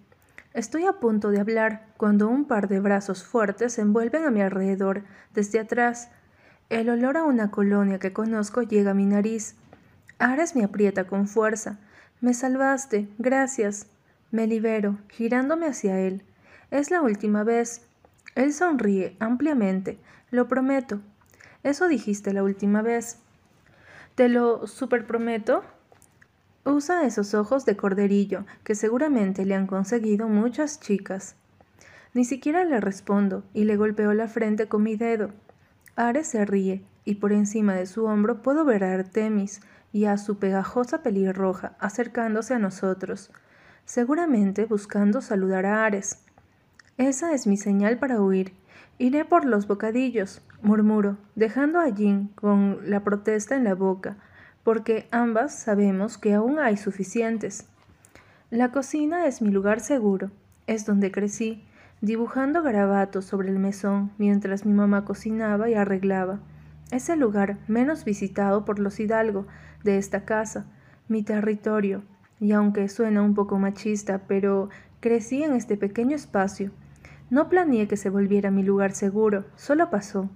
Estoy 0.53 0.87
a 0.87 0.93
punto 1.01 1.31
de 1.31 1.41
hablar 1.41 1.89
cuando 1.97 2.29
un 2.29 2.45
par 2.45 2.69
de 2.69 2.79
brazos 2.79 3.25
fuertes 3.25 3.73
se 3.73 3.81
envuelven 3.81 4.25
a 4.25 4.31
mi 4.31 4.41
alrededor 4.41 5.03
desde 5.35 5.59
atrás. 5.59 6.09
El 6.71 6.89
olor 6.89 7.17
a 7.17 7.25
una 7.25 7.51
colonia 7.51 7.99
que 7.99 8.13
conozco 8.13 8.63
llega 8.63 8.93
a 8.93 8.95
mi 8.95 9.07
nariz. 9.07 9.57
Ares 10.21 10.55
me 10.55 10.63
aprieta 10.63 11.09
con 11.09 11.27
fuerza. 11.27 11.81
Me 12.21 12.33
salvaste, 12.33 13.09
gracias. 13.19 13.89
Me 14.31 14.47
libero, 14.47 14.99
girándome 15.09 15.67
hacia 15.67 15.99
él. 15.99 16.23
Es 16.71 16.93
la 16.93 17.03
última 17.03 17.43
vez. 17.43 17.85
Él 18.37 18.53
sonríe 18.53 19.17
ampliamente. 19.19 19.99
Lo 20.31 20.47
prometo. 20.47 21.01
Eso 21.65 21.89
dijiste 21.89 22.33
la 22.33 22.45
última 22.45 22.83
vez. 22.83 23.19
¿Te 24.15 24.29
lo 24.29 24.69
superprometo? 24.69 25.65
Usa 26.65 27.05
esos 27.05 27.35
ojos 27.35 27.67
de 27.67 27.77
corderillo 27.77 28.47
que 28.63 28.75
seguramente 28.75 29.45
le 29.45 29.55
han 29.55 29.67
conseguido 29.67 30.29
muchas 30.29 30.81
chicas. 30.81 31.37
Ni 32.15 32.25
siquiera 32.25 32.65
le 32.65 32.81
respondo 32.81 33.45
y 33.53 33.65
le 33.65 33.77
golpeo 33.77 34.15
la 34.15 34.29
frente 34.29 34.67
con 34.67 34.83
mi 34.83 34.97
dedo. 34.97 35.31
Ares 35.97 36.29
se 36.29 36.45
ríe 36.47 36.83
y 37.05 37.17
por 37.17 37.33
encima 37.33 37.75
de 37.75 37.87
su 37.87 38.07
hombro 38.07 38.41
puedo 38.43 38.65
ver 38.65 38.85
a 38.85 38.95
Artemis 38.95 39.61
y 39.93 40.07
a 40.07 40.17
su 40.17 40.39
pegajosa 40.39 41.03
pelirroja 41.03 41.77
acercándose 41.79 42.55
a 42.55 42.59
nosotros, 42.59 43.31
seguramente 43.85 44.65
buscando 44.65 45.21
saludar 45.21 45.67
a 45.67 45.85
Ares. 45.85 46.25
Esa 46.97 47.33
es 47.35 47.47
mi 47.47 47.57
señal 47.57 47.99
para 47.99 48.21
huir. 48.21 48.55
Iré 48.99 49.25
por 49.25 49.45
los 49.45 49.67
bocadillos, 49.67 50.41
murmuro, 50.63 51.19
dejando 51.35 51.81
a 51.81 51.89
Jean 51.89 52.29
con 52.37 52.79
la 52.89 53.05
protesta 53.05 53.55
en 53.55 53.65
la 53.65 53.75
boca, 53.75 54.17
porque 54.65 55.07
ambas 55.11 55.55
sabemos 55.55 56.19
que 56.19 56.35
aún 56.35 56.59
hay 56.59 56.77
suficientes. 56.77 57.69
La 58.51 58.73
cocina 58.73 59.27
es 59.27 59.43
mi 59.43 59.51
lugar 59.51 59.81
seguro, 59.81 60.31
es 60.67 60.87
donde 60.87 61.13
crecí, 61.13 61.63
dibujando 62.01 62.63
garabatos 62.63 63.27
sobre 63.27 63.51
el 63.51 63.59
mesón 63.59 64.11
mientras 64.19 64.65
mi 64.65 64.73
mamá 64.73 65.05
cocinaba 65.05 65.69
y 65.69 65.75
arreglaba. 65.75 66.41
Es 66.91 67.09
el 67.09 67.21
lugar 67.21 67.59
menos 67.69 68.05
visitado 68.05 68.65
por 68.65 68.79
los 68.79 69.01
hidalgo 69.01 69.47
de 69.85 69.99
esta 69.99 70.25
casa, 70.25 70.67
mi 71.09 71.23
territorio, 71.23 72.03
y 72.41 72.53
aunque 72.53 72.89
suena 72.89 73.23
un 73.23 73.35
poco 73.35 73.59
machista, 73.59 74.23
pero 74.27 74.71
crecí 75.01 75.43
en 75.43 75.55
este 75.55 75.77
pequeño 75.77 76.17
espacio, 76.17 76.73
no 77.31 77.49
planeé 77.49 77.89
que 77.89 77.97
se 77.97 78.11
volviera 78.11 78.51
mi 78.51 78.63
lugar 78.63 78.93
seguro, 78.93 79.45
solo 79.57 79.91
pasó. 79.91 80.31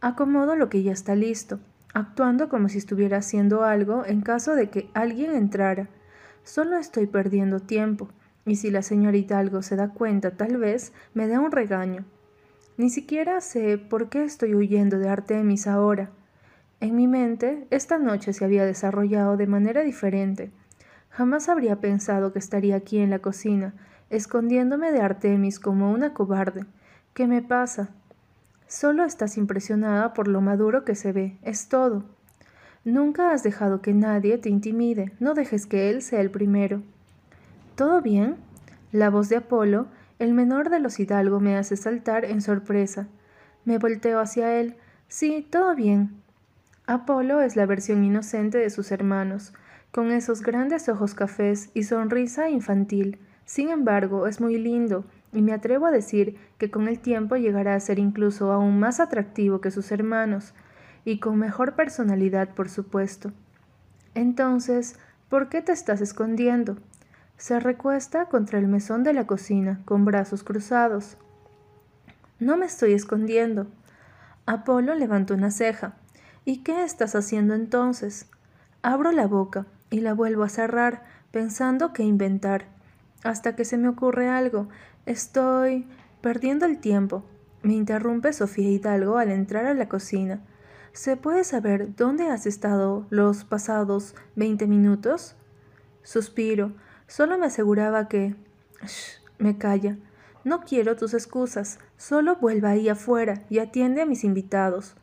Acomodo 0.00 0.54
lo 0.54 0.68
que 0.68 0.82
ya 0.82 0.92
está 0.92 1.14
listo, 1.14 1.60
actuando 1.94 2.48
como 2.48 2.68
si 2.68 2.78
estuviera 2.78 3.18
haciendo 3.18 3.64
algo 3.64 4.04
en 4.04 4.20
caso 4.20 4.54
de 4.54 4.68
que 4.68 4.90
alguien 4.92 5.32
entrara. 5.32 5.88
Solo 6.42 6.76
estoy 6.76 7.06
perdiendo 7.06 7.60
tiempo, 7.60 8.08
y 8.44 8.56
si 8.56 8.70
la 8.70 8.82
señorita 8.82 9.38
algo 9.38 9.62
se 9.62 9.76
da 9.76 9.88
cuenta, 9.88 10.32
tal 10.32 10.58
vez 10.58 10.92
me 11.14 11.26
dé 11.28 11.38
un 11.38 11.52
regaño. 11.52 12.04
Ni 12.76 12.90
siquiera 12.90 13.40
sé 13.40 13.78
por 13.78 14.08
qué 14.08 14.24
estoy 14.24 14.54
huyendo 14.54 14.98
de 14.98 15.08
Artemis 15.08 15.66
ahora. 15.66 16.10
En 16.80 16.96
mi 16.96 17.06
mente, 17.06 17.66
esta 17.70 17.98
noche 17.98 18.32
se 18.32 18.44
había 18.44 18.66
desarrollado 18.66 19.36
de 19.36 19.46
manera 19.46 19.82
diferente. 19.82 20.50
Jamás 21.08 21.48
habría 21.48 21.80
pensado 21.80 22.32
que 22.32 22.40
estaría 22.40 22.74
aquí 22.74 22.98
en 22.98 23.10
la 23.10 23.20
cocina, 23.20 23.74
escondiéndome 24.10 24.90
de 24.90 25.00
Artemis 25.00 25.60
como 25.60 25.92
una 25.92 26.12
cobarde. 26.12 26.66
¿Qué 27.14 27.28
me 27.28 27.40
pasa? 27.40 27.90
Solo 28.66 29.04
estás 29.04 29.36
impresionada 29.36 30.14
por 30.14 30.28
lo 30.28 30.40
maduro 30.40 30.84
que 30.84 30.94
se 30.94 31.12
ve, 31.12 31.36
es 31.42 31.68
todo. 31.68 32.04
Nunca 32.84 33.32
has 33.32 33.42
dejado 33.42 33.80
que 33.80 33.94
nadie 33.94 34.36
te 34.38 34.48
intimide, 34.48 35.12
no 35.20 35.34
dejes 35.34 35.66
que 35.66 35.90
él 35.90 36.02
sea 36.02 36.20
el 36.20 36.30
primero. 36.30 36.82
¿Todo 37.76 38.02
bien? 38.02 38.36
La 38.92 39.10
voz 39.10 39.28
de 39.28 39.36
Apolo, 39.36 39.86
el 40.18 40.34
menor 40.34 40.70
de 40.70 40.80
los 40.80 41.00
hidalgo, 41.00 41.40
me 41.40 41.56
hace 41.56 41.76
saltar 41.76 42.24
en 42.24 42.40
sorpresa. 42.40 43.08
Me 43.64 43.78
volteo 43.78 44.20
hacia 44.20 44.60
él. 44.60 44.76
Sí, 45.08 45.46
todo 45.50 45.74
bien. 45.74 46.22
Apolo 46.86 47.40
es 47.40 47.56
la 47.56 47.66
versión 47.66 48.04
inocente 48.04 48.58
de 48.58 48.70
sus 48.70 48.92
hermanos, 48.92 49.54
con 49.90 50.12
esos 50.12 50.42
grandes 50.42 50.88
ojos 50.88 51.14
cafés 51.14 51.70
y 51.72 51.84
sonrisa 51.84 52.50
infantil. 52.50 53.18
Sin 53.46 53.70
embargo, 53.70 54.26
es 54.26 54.40
muy 54.40 54.58
lindo, 54.58 55.04
y 55.34 55.42
me 55.42 55.52
atrevo 55.52 55.86
a 55.86 55.90
decir 55.90 56.38
que 56.58 56.70
con 56.70 56.88
el 56.88 57.00
tiempo 57.00 57.36
llegará 57.36 57.74
a 57.74 57.80
ser 57.80 57.98
incluso 57.98 58.52
aún 58.52 58.78
más 58.78 59.00
atractivo 59.00 59.60
que 59.60 59.70
sus 59.70 59.90
hermanos, 59.92 60.54
y 61.04 61.18
con 61.18 61.38
mejor 61.38 61.74
personalidad, 61.74 62.54
por 62.54 62.70
supuesto. 62.70 63.32
Entonces, 64.14 64.98
¿por 65.28 65.48
qué 65.48 65.60
te 65.60 65.72
estás 65.72 66.00
escondiendo? 66.00 66.78
Se 67.36 67.60
recuesta 67.60 68.26
contra 68.26 68.58
el 68.58 68.68
mesón 68.68 69.02
de 69.02 69.12
la 69.12 69.26
cocina, 69.26 69.80
con 69.84 70.04
brazos 70.04 70.44
cruzados. 70.44 71.18
No 72.38 72.56
me 72.56 72.64
estoy 72.64 72.94
escondiendo. 72.94 73.66
Apolo 74.46 74.94
levantó 74.94 75.34
una 75.34 75.50
ceja. 75.50 75.96
¿Y 76.44 76.58
qué 76.58 76.84
estás 76.84 77.14
haciendo 77.14 77.54
entonces? 77.54 78.30
Abro 78.82 79.12
la 79.12 79.26
boca 79.26 79.66
y 79.90 80.00
la 80.00 80.14
vuelvo 80.14 80.44
a 80.44 80.48
cerrar, 80.48 81.02
pensando 81.32 81.92
qué 81.92 82.04
inventar 82.04 82.66
hasta 83.24 83.56
que 83.56 83.64
se 83.64 83.76
me 83.76 83.88
ocurre 83.88 84.28
algo. 84.28 84.68
Estoy 85.06 85.86
perdiendo 86.22 86.64
el 86.64 86.78
tiempo. 86.78 87.24
Me 87.62 87.74
interrumpe 87.74 88.32
Sofía 88.32 88.70
Hidalgo 88.70 89.18
al 89.18 89.30
entrar 89.30 89.66
a 89.66 89.74
la 89.74 89.86
cocina. 89.86 90.40
¿Se 90.92 91.18
puede 91.18 91.44
saber 91.44 91.94
dónde 91.94 92.28
has 92.28 92.46
estado 92.46 93.06
los 93.10 93.44
pasados 93.44 94.14
veinte 94.34 94.66
minutos? 94.66 95.36
Suspiro. 96.02 96.72
Solo 97.06 97.36
me 97.36 97.46
aseguraba 97.46 98.08
que... 98.08 98.34
Shh, 98.82 99.20
me 99.38 99.58
calla. 99.58 99.98
No 100.42 100.62
quiero 100.62 100.96
tus 100.96 101.12
excusas. 101.12 101.80
Solo 101.98 102.36
vuelva 102.36 102.70
ahí 102.70 102.88
afuera 102.88 103.42
y 103.50 103.58
atiende 103.58 104.00
a 104.00 104.06
mis 104.06 104.24
invitados. 104.24 104.94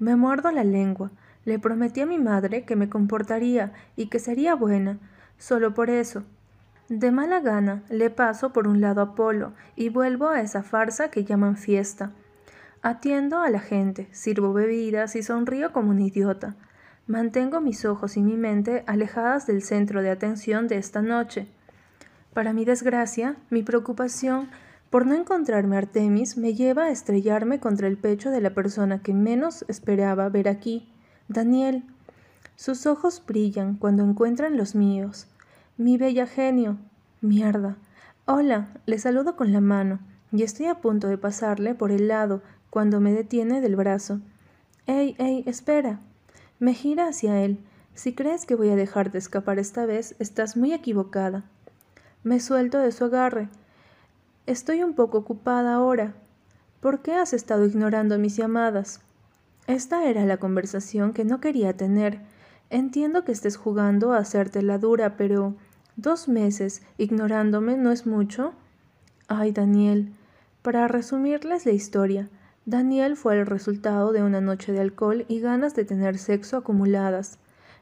Me 0.00 0.16
muerdo 0.16 0.50
la 0.50 0.64
lengua. 0.64 1.12
Le 1.44 1.60
prometí 1.60 2.00
a 2.00 2.06
mi 2.06 2.18
madre 2.18 2.64
que 2.64 2.74
me 2.74 2.88
comportaría 2.88 3.72
y 3.94 4.08
que 4.08 4.18
sería 4.18 4.56
buena. 4.56 4.98
Solo 5.36 5.74
por 5.74 5.90
eso. 5.90 6.24
De 6.88 7.10
mala 7.10 7.40
gana 7.40 7.82
le 7.90 8.08
paso 8.08 8.52
por 8.52 8.66
un 8.66 8.80
lado 8.80 9.02
a 9.02 9.14
Polo 9.14 9.52
y 9.76 9.90
vuelvo 9.90 10.28
a 10.28 10.40
esa 10.40 10.62
farsa 10.62 11.10
que 11.10 11.24
llaman 11.24 11.58
fiesta. 11.58 12.12
Atiendo 12.80 13.40
a 13.40 13.50
la 13.50 13.60
gente, 13.60 14.08
sirvo 14.12 14.54
bebidas 14.54 15.14
y 15.14 15.22
sonrío 15.22 15.72
como 15.72 15.90
un 15.90 16.00
idiota. 16.00 16.54
Mantengo 17.06 17.60
mis 17.60 17.84
ojos 17.84 18.16
y 18.16 18.22
mi 18.22 18.38
mente 18.38 18.84
alejadas 18.86 19.46
del 19.46 19.62
centro 19.62 20.00
de 20.00 20.10
atención 20.10 20.66
de 20.66 20.78
esta 20.78 21.02
noche. 21.02 21.46
Para 22.32 22.54
mi 22.54 22.64
desgracia, 22.64 23.36
mi 23.50 23.62
preocupación 23.62 24.48
por 24.88 25.04
no 25.04 25.14
encontrarme 25.14 25.76
Artemis 25.76 26.38
me 26.38 26.54
lleva 26.54 26.84
a 26.84 26.90
estrellarme 26.90 27.60
contra 27.60 27.88
el 27.88 27.98
pecho 27.98 28.30
de 28.30 28.40
la 28.40 28.54
persona 28.54 29.02
que 29.02 29.12
menos 29.12 29.64
esperaba 29.68 30.30
ver 30.30 30.48
aquí, 30.48 30.88
Daniel. 31.28 31.84
Sus 32.56 32.86
ojos 32.86 33.22
brillan 33.26 33.76
cuando 33.76 34.02
encuentran 34.04 34.56
los 34.56 34.74
míos. 34.74 35.28
Mi 35.78 35.96
bella 35.96 36.26
genio. 36.26 36.76
Mierda. 37.20 37.76
Hola, 38.26 38.66
le 38.86 38.98
saludo 38.98 39.36
con 39.36 39.52
la 39.52 39.60
mano, 39.60 40.00
y 40.32 40.42
estoy 40.42 40.66
a 40.66 40.80
punto 40.80 41.06
de 41.06 41.18
pasarle 41.18 41.72
por 41.76 41.92
el 41.92 42.08
lado 42.08 42.42
cuando 42.68 42.98
me 42.98 43.12
detiene 43.12 43.60
del 43.60 43.76
brazo. 43.76 44.18
¡Ey, 44.88 45.14
ey, 45.20 45.44
espera! 45.46 46.00
Me 46.58 46.74
gira 46.74 47.06
hacia 47.06 47.44
él. 47.44 47.60
Si 47.94 48.12
crees 48.12 48.44
que 48.44 48.56
voy 48.56 48.70
a 48.70 48.74
dejarte 48.74 49.18
escapar 49.18 49.60
esta 49.60 49.86
vez, 49.86 50.16
estás 50.18 50.56
muy 50.56 50.72
equivocada. 50.72 51.44
Me 52.24 52.40
suelto 52.40 52.78
de 52.80 52.90
su 52.90 53.04
agarre. 53.04 53.48
Estoy 54.46 54.82
un 54.82 54.94
poco 54.94 55.18
ocupada 55.18 55.74
ahora. 55.74 56.14
¿Por 56.80 57.02
qué 57.02 57.14
has 57.14 57.32
estado 57.32 57.64
ignorando 57.64 58.18
mis 58.18 58.36
llamadas? 58.36 59.00
Esta 59.68 60.08
era 60.08 60.26
la 60.26 60.38
conversación 60.38 61.12
que 61.12 61.24
no 61.24 61.40
quería 61.40 61.76
tener. 61.76 62.18
Entiendo 62.68 63.24
que 63.24 63.30
estés 63.30 63.56
jugando 63.56 64.12
a 64.12 64.18
hacerte 64.18 64.60
la 64.62 64.78
dura, 64.78 65.16
pero 65.16 65.54
Dos 65.98 66.28
meses 66.28 66.82
ignorándome 66.96 67.76
no 67.76 67.90
es 67.90 68.06
mucho. 68.06 68.52
Ay, 69.26 69.50
Daniel. 69.50 70.12
Para 70.62 70.86
resumirles 70.86 71.66
la 71.66 71.72
historia, 71.72 72.28
Daniel 72.66 73.16
fue 73.16 73.40
el 73.40 73.46
resultado 73.46 74.12
de 74.12 74.22
una 74.22 74.40
noche 74.40 74.70
de 74.70 74.78
alcohol 74.78 75.24
y 75.26 75.40
ganas 75.40 75.74
de 75.74 75.84
tener 75.84 76.16
sexo 76.18 76.58
acumuladas. 76.58 77.40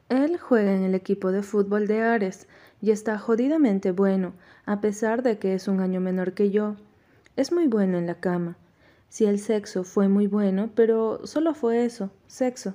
Él 0.09 0.39
juega 0.39 0.73
en 0.73 0.81
el 0.81 0.95
equipo 0.95 1.31
de 1.31 1.43
fútbol 1.43 1.85
de 1.85 2.01
Ares 2.01 2.47
y 2.81 2.89
está 2.89 3.19
jodidamente 3.19 3.91
bueno, 3.91 4.33
a 4.65 4.81
pesar 4.81 5.21
de 5.21 5.37
que 5.37 5.53
es 5.53 5.67
un 5.67 5.79
año 5.79 6.01
menor 6.01 6.33
que 6.33 6.49
yo. 6.49 6.75
Es 7.35 7.51
muy 7.51 7.67
bueno 7.67 7.99
en 7.99 8.07
la 8.07 8.15
cama. 8.15 8.57
Si 9.09 9.25
el 9.25 9.37
sexo 9.37 9.83
fue 9.83 10.07
muy 10.07 10.25
bueno, 10.25 10.71
pero 10.73 11.27
solo 11.27 11.53
fue 11.53 11.85
eso, 11.85 12.09
sexo. 12.25 12.73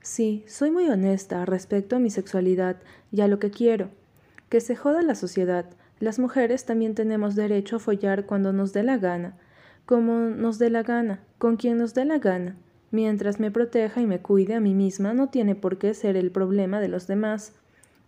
Sí, 0.00 0.42
soy 0.48 0.72
muy 0.72 0.88
honesta 0.90 1.44
respecto 1.44 1.94
a 1.94 2.00
mi 2.00 2.10
sexualidad 2.10 2.78
y 3.12 3.20
a 3.20 3.28
lo 3.28 3.38
que 3.38 3.52
quiero. 3.52 3.90
Que 4.50 4.60
se 4.60 4.76
joda 4.76 5.00
la 5.00 5.14
sociedad. 5.14 5.64
Las 6.00 6.18
mujeres 6.18 6.66
también 6.66 6.94
tenemos 6.94 7.36
derecho 7.36 7.76
a 7.76 7.78
follar 7.78 8.26
cuando 8.26 8.52
nos 8.52 8.74
dé 8.74 8.82
la 8.82 8.98
gana, 8.98 9.36
como 9.86 10.28
nos 10.28 10.58
dé 10.58 10.68
la 10.68 10.82
gana, 10.82 11.20
con 11.38 11.56
quien 11.56 11.78
nos 11.78 11.94
dé 11.94 12.04
la 12.04 12.18
gana. 12.18 12.56
Mientras 12.90 13.40
me 13.40 13.50
proteja 13.50 14.00
y 14.00 14.06
me 14.06 14.18
cuide 14.18 14.54
a 14.54 14.60
mí 14.60 14.74
misma, 14.74 15.14
no 15.14 15.28
tiene 15.28 15.54
por 15.54 15.78
qué 15.78 15.94
ser 15.94 16.16
el 16.16 16.30
problema 16.30 16.80
de 16.80 16.88
los 16.88 17.06
demás. 17.06 17.52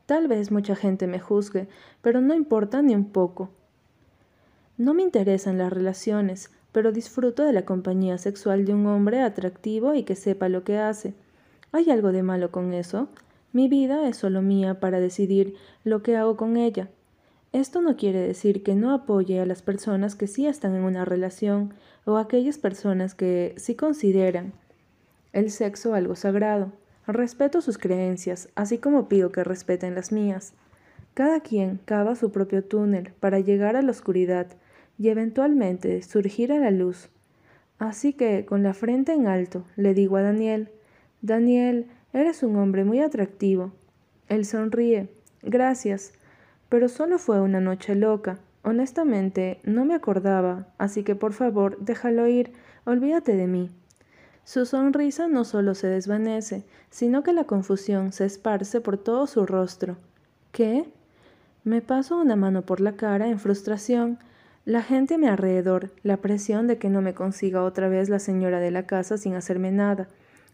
Tal 0.06 0.26
vez 0.26 0.50
mucha 0.50 0.74
gente 0.74 1.06
me 1.06 1.20
juzgue, 1.20 1.68
pero 2.02 2.20
no 2.20 2.34
importa 2.34 2.82
ni 2.82 2.94
un 2.94 3.06
poco. 3.06 3.48
No 4.76 4.94
me 4.94 5.02
interesan 5.02 5.58
las 5.58 5.72
relaciones, 5.72 6.50
pero 6.72 6.90
disfruto 6.90 7.44
de 7.44 7.52
la 7.52 7.64
compañía 7.64 8.18
sexual 8.18 8.64
de 8.64 8.74
un 8.74 8.86
hombre 8.86 9.20
atractivo 9.20 9.94
y 9.94 10.02
que 10.02 10.16
sepa 10.16 10.48
lo 10.48 10.64
que 10.64 10.78
hace. 10.78 11.14
¿Hay 11.70 11.88
algo 11.90 12.10
de 12.10 12.24
malo 12.24 12.50
con 12.50 12.72
eso? 12.72 13.08
Mi 13.52 13.68
vida 13.68 14.08
es 14.08 14.16
solo 14.16 14.40
mía 14.40 14.80
para 14.80 14.98
decidir 14.98 15.54
lo 15.84 16.02
que 16.02 16.16
hago 16.16 16.36
con 16.36 16.56
ella. 16.56 16.88
Esto 17.52 17.82
no 17.82 17.96
quiere 17.96 18.20
decir 18.20 18.62
que 18.62 18.74
no 18.74 18.94
apoye 18.94 19.40
a 19.40 19.46
las 19.46 19.60
personas 19.60 20.14
que 20.14 20.26
sí 20.26 20.46
están 20.46 20.74
en 20.74 20.84
una 20.84 21.04
relación 21.04 21.74
o 22.06 22.16
a 22.16 22.22
aquellas 22.22 22.56
personas 22.56 23.14
que 23.14 23.54
sí 23.58 23.74
consideran 23.74 24.54
el 25.34 25.50
sexo 25.50 25.92
algo 25.94 26.16
sagrado. 26.16 26.72
Respeto 27.06 27.60
sus 27.60 27.76
creencias, 27.76 28.48
así 28.54 28.78
como 28.78 29.08
pido 29.08 29.32
que 29.32 29.44
respeten 29.44 29.94
las 29.94 30.12
mías. 30.12 30.54
Cada 31.12 31.40
quien 31.40 31.78
cava 31.84 32.16
su 32.16 32.32
propio 32.32 32.64
túnel 32.64 33.12
para 33.20 33.40
llegar 33.40 33.76
a 33.76 33.82
la 33.82 33.90
oscuridad 33.90 34.46
y 34.98 35.08
eventualmente 35.08 36.00
surgir 36.02 36.52
a 36.52 36.58
la 36.58 36.70
luz. 36.70 37.10
Así 37.78 38.14
que, 38.14 38.46
con 38.46 38.62
la 38.62 38.72
frente 38.72 39.12
en 39.12 39.26
alto, 39.26 39.64
le 39.76 39.92
digo 39.92 40.16
a 40.16 40.22
Daniel, 40.22 40.70
Daniel, 41.20 41.88
eres 42.12 42.42
un 42.42 42.56
hombre 42.56 42.84
muy 42.84 43.00
atractivo. 43.00 43.72
Él 44.28 44.44
sonríe. 44.44 45.08
Gracias. 45.42 46.12
Pero 46.68 46.88
solo 46.88 47.18
fue 47.18 47.40
una 47.40 47.60
noche 47.60 47.94
loca. 47.94 48.38
Honestamente, 48.62 49.60
no 49.64 49.84
me 49.84 49.94
acordaba, 49.94 50.68
así 50.78 51.02
que 51.02 51.16
por 51.16 51.32
favor, 51.32 51.78
déjalo 51.80 52.28
ir, 52.28 52.52
olvídate 52.84 53.34
de 53.34 53.46
mí. 53.48 53.70
Su 54.44 54.66
sonrisa 54.66 55.28
no 55.28 55.44
solo 55.44 55.74
se 55.74 55.88
desvanece, 55.88 56.64
sino 56.90 57.22
que 57.22 57.32
la 57.32 57.44
confusión 57.44 58.12
se 58.12 58.24
esparce 58.24 58.80
por 58.80 58.98
todo 58.98 59.26
su 59.26 59.46
rostro. 59.46 59.96
¿Qué? 60.52 60.92
Me 61.64 61.80
paso 61.80 62.18
una 62.18 62.36
mano 62.36 62.62
por 62.62 62.80
la 62.80 62.92
cara 62.92 63.28
en 63.28 63.38
frustración. 63.38 64.18
La 64.64 64.82
gente 64.82 65.14
a 65.14 65.18
mi 65.18 65.26
alrededor, 65.26 65.90
la 66.02 66.18
presión 66.18 66.66
de 66.66 66.78
que 66.78 66.88
no 66.88 67.02
me 67.02 67.14
consiga 67.14 67.62
otra 67.64 67.88
vez 67.88 68.08
la 68.08 68.18
señora 68.18 68.60
de 68.60 68.70
la 68.70 68.86
casa 68.86 69.18
sin 69.18 69.34
hacerme 69.34 69.72
nada, 69.72 70.08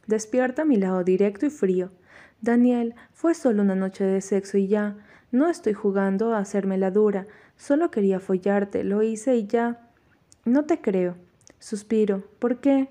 despierta 0.08 0.64
mi 0.64 0.76
lado 0.76 1.04
directo 1.04 1.46
y 1.46 1.50
frío. 1.50 1.92
Daniel, 2.40 2.96
fue 3.12 3.34
solo 3.34 3.62
una 3.62 3.76
noche 3.76 4.04
de 4.04 4.20
sexo 4.20 4.58
y 4.58 4.66
ya. 4.66 4.96
No 5.30 5.48
estoy 5.48 5.74
jugando 5.74 6.34
a 6.34 6.38
hacerme 6.38 6.78
la 6.78 6.90
dura. 6.90 7.28
Solo 7.56 7.90
quería 7.90 8.18
follarte, 8.18 8.82
lo 8.82 9.02
hice 9.02 9.36
y 9.36 9.46
ya. 9.46 9.88
No 10.44 10.64
te 10.64 10.80
creo. 10.80 11.16
Suspiro. 11.58 12.24
¿Por 12.38 12.60
qué? 12.60 12.88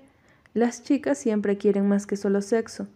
Las 0.54 0.82
chicas 0.82 1.18
siempre 1.18 1.58
quieren 1.58 1.88
más 1.88 2.06
que 2.06 2.16
solo 2.16 2.40
sexo. 2.40 2.86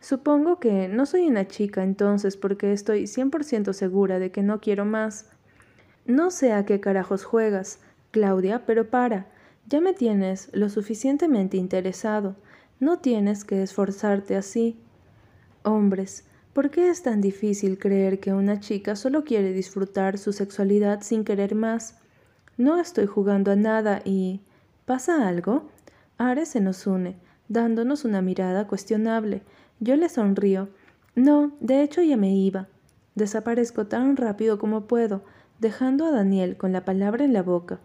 Supongo 0.00 0.60
que 0.60 0.88
no 0.88 1.06
soy 1.06 1.26
una 1.26 1.48
chica 1.48 1.82
entonces 1.82 2.36
porque 2.36 2.72
estoy 2.72 3.04
100% 3.04 3.72
segura 3.72 4.18
de 4.18 4.30
que 4.30 4.42
no 4.42 4.60
quiero 4.60 4.84
más. 4.84 5.30
No 6.06 6.30
sé 6.30 6.52
a 6.52 6.66
qué 6.66 6.78
carajos 6.80 7.24
juegas, 7.24 7.80
Claudia, 8.10 8.66
pero 8.66 8.90
para. 8.90 9.26
Ya 9.66 9.80
me 9.80 9.94
tienes 9.94 10.50
lo 10.52 10.68
suficientemente 10.68 11.56
interesado. 11.56 12.36
No 12.84 12.98
tienes 12.98 13.46
que 13.46 13.62
esforzarte 13.62 14.36
así. 14.36 14.76
Hombres, 15.62 16.26
¿por 16.52 16.68
qué 16.68 16.90
es 16.90 17.02
tan 17.02 17.22
difícil 17.22 17.78
creer 17.78 18.20
que 18.20 18.34
una 18.34 18.60
chica 18.60 18.94
solo 18.94 19.24
quiere 19.24 19.54
disfrutar 19.54 20.18
su 20.18 20.34
sexualidad 20.34 21.00
sin 21.00 21.24
querer 21.24 21.54
más? 21.54 21.96
No 22.58 22.78
estoy 22.78 23.06
jugando 23.06 23.52
a 23.52 23.56
nada 23.56 24.02
y... 24.04 24.42
¿Pasa 24.84 25.26
algo? 25.26 25.70
Ares 26.18 26.48
se 26.48 26.60
nos 26.60 26.86
une, 26.86 27.16
dándonos 27.48 28.04
una 28.04 28.20
mirada 28.20 28.66
cuestionable. 28.66 29.40
Yo 29.80 29.96
le 29.96 30.10
sonrío. 30.10 30.68
No, 31.14 31.56
de 31.60 31.82
hecho 31.82 32.02
ya 32.02 32.18
me 32.18 32.34
iba. 32.36 32.68
Desaparezco 33.14 33.86
tan 33.86 34.18
rápido 34.18 34.58
como 34.58 34.82
puedo, 34.82 35.22
dejando 35.58 36.04
a 36.04 36.10
Daniel 36.10 36.58
con 36.58 36.72
la 36.72 36.84
palabra 36.84 37.24
en 37.24 37.32
la 37.32 37.42
boca. 37.42 37.80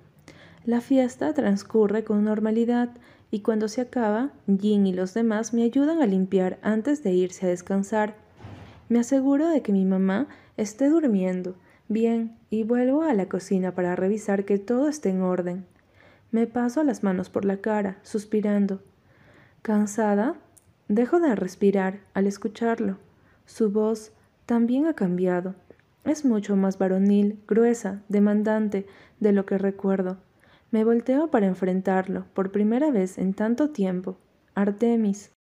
La 0.65 0.81
fiesta 0.81 1.33
transcurre 1.33 2.03
con 2.03 2.25
normalidad 2.25 2.89
y 3.31 3.41
cuando 3.41 3.67
se 3.67 3.81
acaba, 3.81 4.31
Jin 4.47 4.87
y 4.87 4.93
los 4.93 5.13
demás 5.13 5.53
me 5.53 5.63
ayudan 5.63 6.01
a 6.01 6.07
limpiar 6.07 6.57
antes 6.61 7.03
de 7.03 7.11
irse 7.11 7.45
a 7.45 7.49
descansar. 7.49 8.15
Me 8.89 8.99
aseguro 8.99 9.47
de 9.47 9.61
que 9.61 9.71
mi 9.71 9.85
mamá 9.85 10.27
esté 10.57 10.89
durmiendo 10.89 11.55
bien 11.89 12.37
y 12.49 12.63
vuelvo 12.63 13.01
a 13.01 13.13
la 13.13 13.27
cocina 13.27 13.73
para 13.73 13.95
revisar 13.95 14.45
que 14.45 14.59
todo 14.59 14.87
esté 14.87 15.09
en 15.09 15.21
orden. 15.21 15.65
Me 16.31 16.47
paso 16.47 16.83
las 16.83 17.03
manos 17.03 17.29
por 17.29 17.43
la 17.45 17.57
cara, 17.57 17.97
suspirando. 18.03 18.81
Cansada, 19.63 20.35
dejo 20.87 21.19
de 21.19 21.35
respirar 21.35 21.99
al 22.13 22.27
escucharlo. 22.27 22.97
Su 23.45 23.71
voz 23.71 24.11
también 24.45 24.85
ha 24.85 24.93
cambiado. 24.93 25.55
Es 26.05 26.23
mucho 26.23 26.55
más 26.55 26.77
varonil, 26.77 27.39
gruesa, 27.47 28.01
demandante 28.07 28.85
de 29.19 29.31
lo 29.31 29.45
que 29.45 29.57
recuerdo. 29.57 30.17
Me 30.71 30.83
volteo 30.83 31.31
para 31.31 31.47
enfrentarlo, 31.47 32.25
por 32.33 32.51
primera 32.51 32.91
vez 32.91 33.17
en 33.17 33.33
tanto 33.33 33.71
tiempo. 33.71 34.17
Artemis. 34.53 35.31